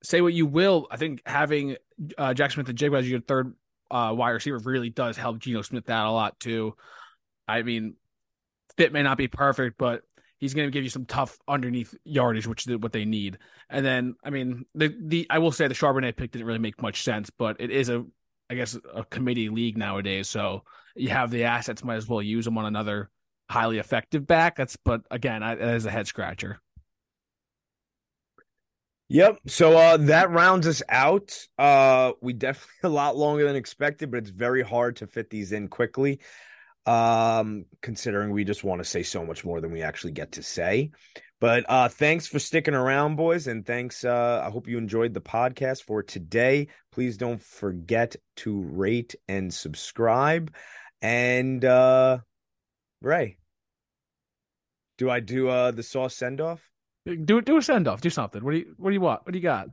[0.02, 1.76] say what you will, I think having
[2.18, 3.54] uh, Jaxon Smith-Njigba as your third
[3.90, 6.76] uh, wide receiver really does help Geno Smith out a lot too.
[7.48, 7.94] I mean,
[8.76, 10.02] fit may not be perfect, but
[10.38, 13.38] he's going to give you some tough underneath yardage, which is what they need.
[13.70, 16.82] And then, I mean, the the I will say the Charbonnet pick didn't really make
[16.82, 18.04] much sense, but it is a
[18.48, 20.28] I guess a committee league nowadays.
[20.28, 20.62] So
[20.94, 23.10] you have the assets, might as well use them on another
[23.50, 24.56] highly effective back.
[24.56, 26.60] That's but again, that is a head scratcher.
[29.08, 29.38] Yep.
[29.46, 31.36] So uh that rounds us out.
[31.58, 35.52] Uh we definitely a lot longer than expected, but it's very hard to fit these
[35.52, 36.20] in quickly.
[36.86, 40.42] Um considering we just want to say so much more than we actually get to
[40.42, 40.90] say.
[41.38, 44.04] But uh, thanks for sticking around, boys, and thanks.
[44.04, 46.68] Uh, I hope you enjoyed the podcast for today.
[46.96, 50.50] Please don't forget to rate and subscribe.
[51.02, 52.20] And uh,
[53.02, 53.36] Ray,
[54.96, 56.62] do I do uh the sauce send off?
[57.04, 58.00] Do do a send off.
[58.00, 58.42] Do something.
[58.42, 59.26] What do you What do you want?
[59.26, 59.68] What do you got?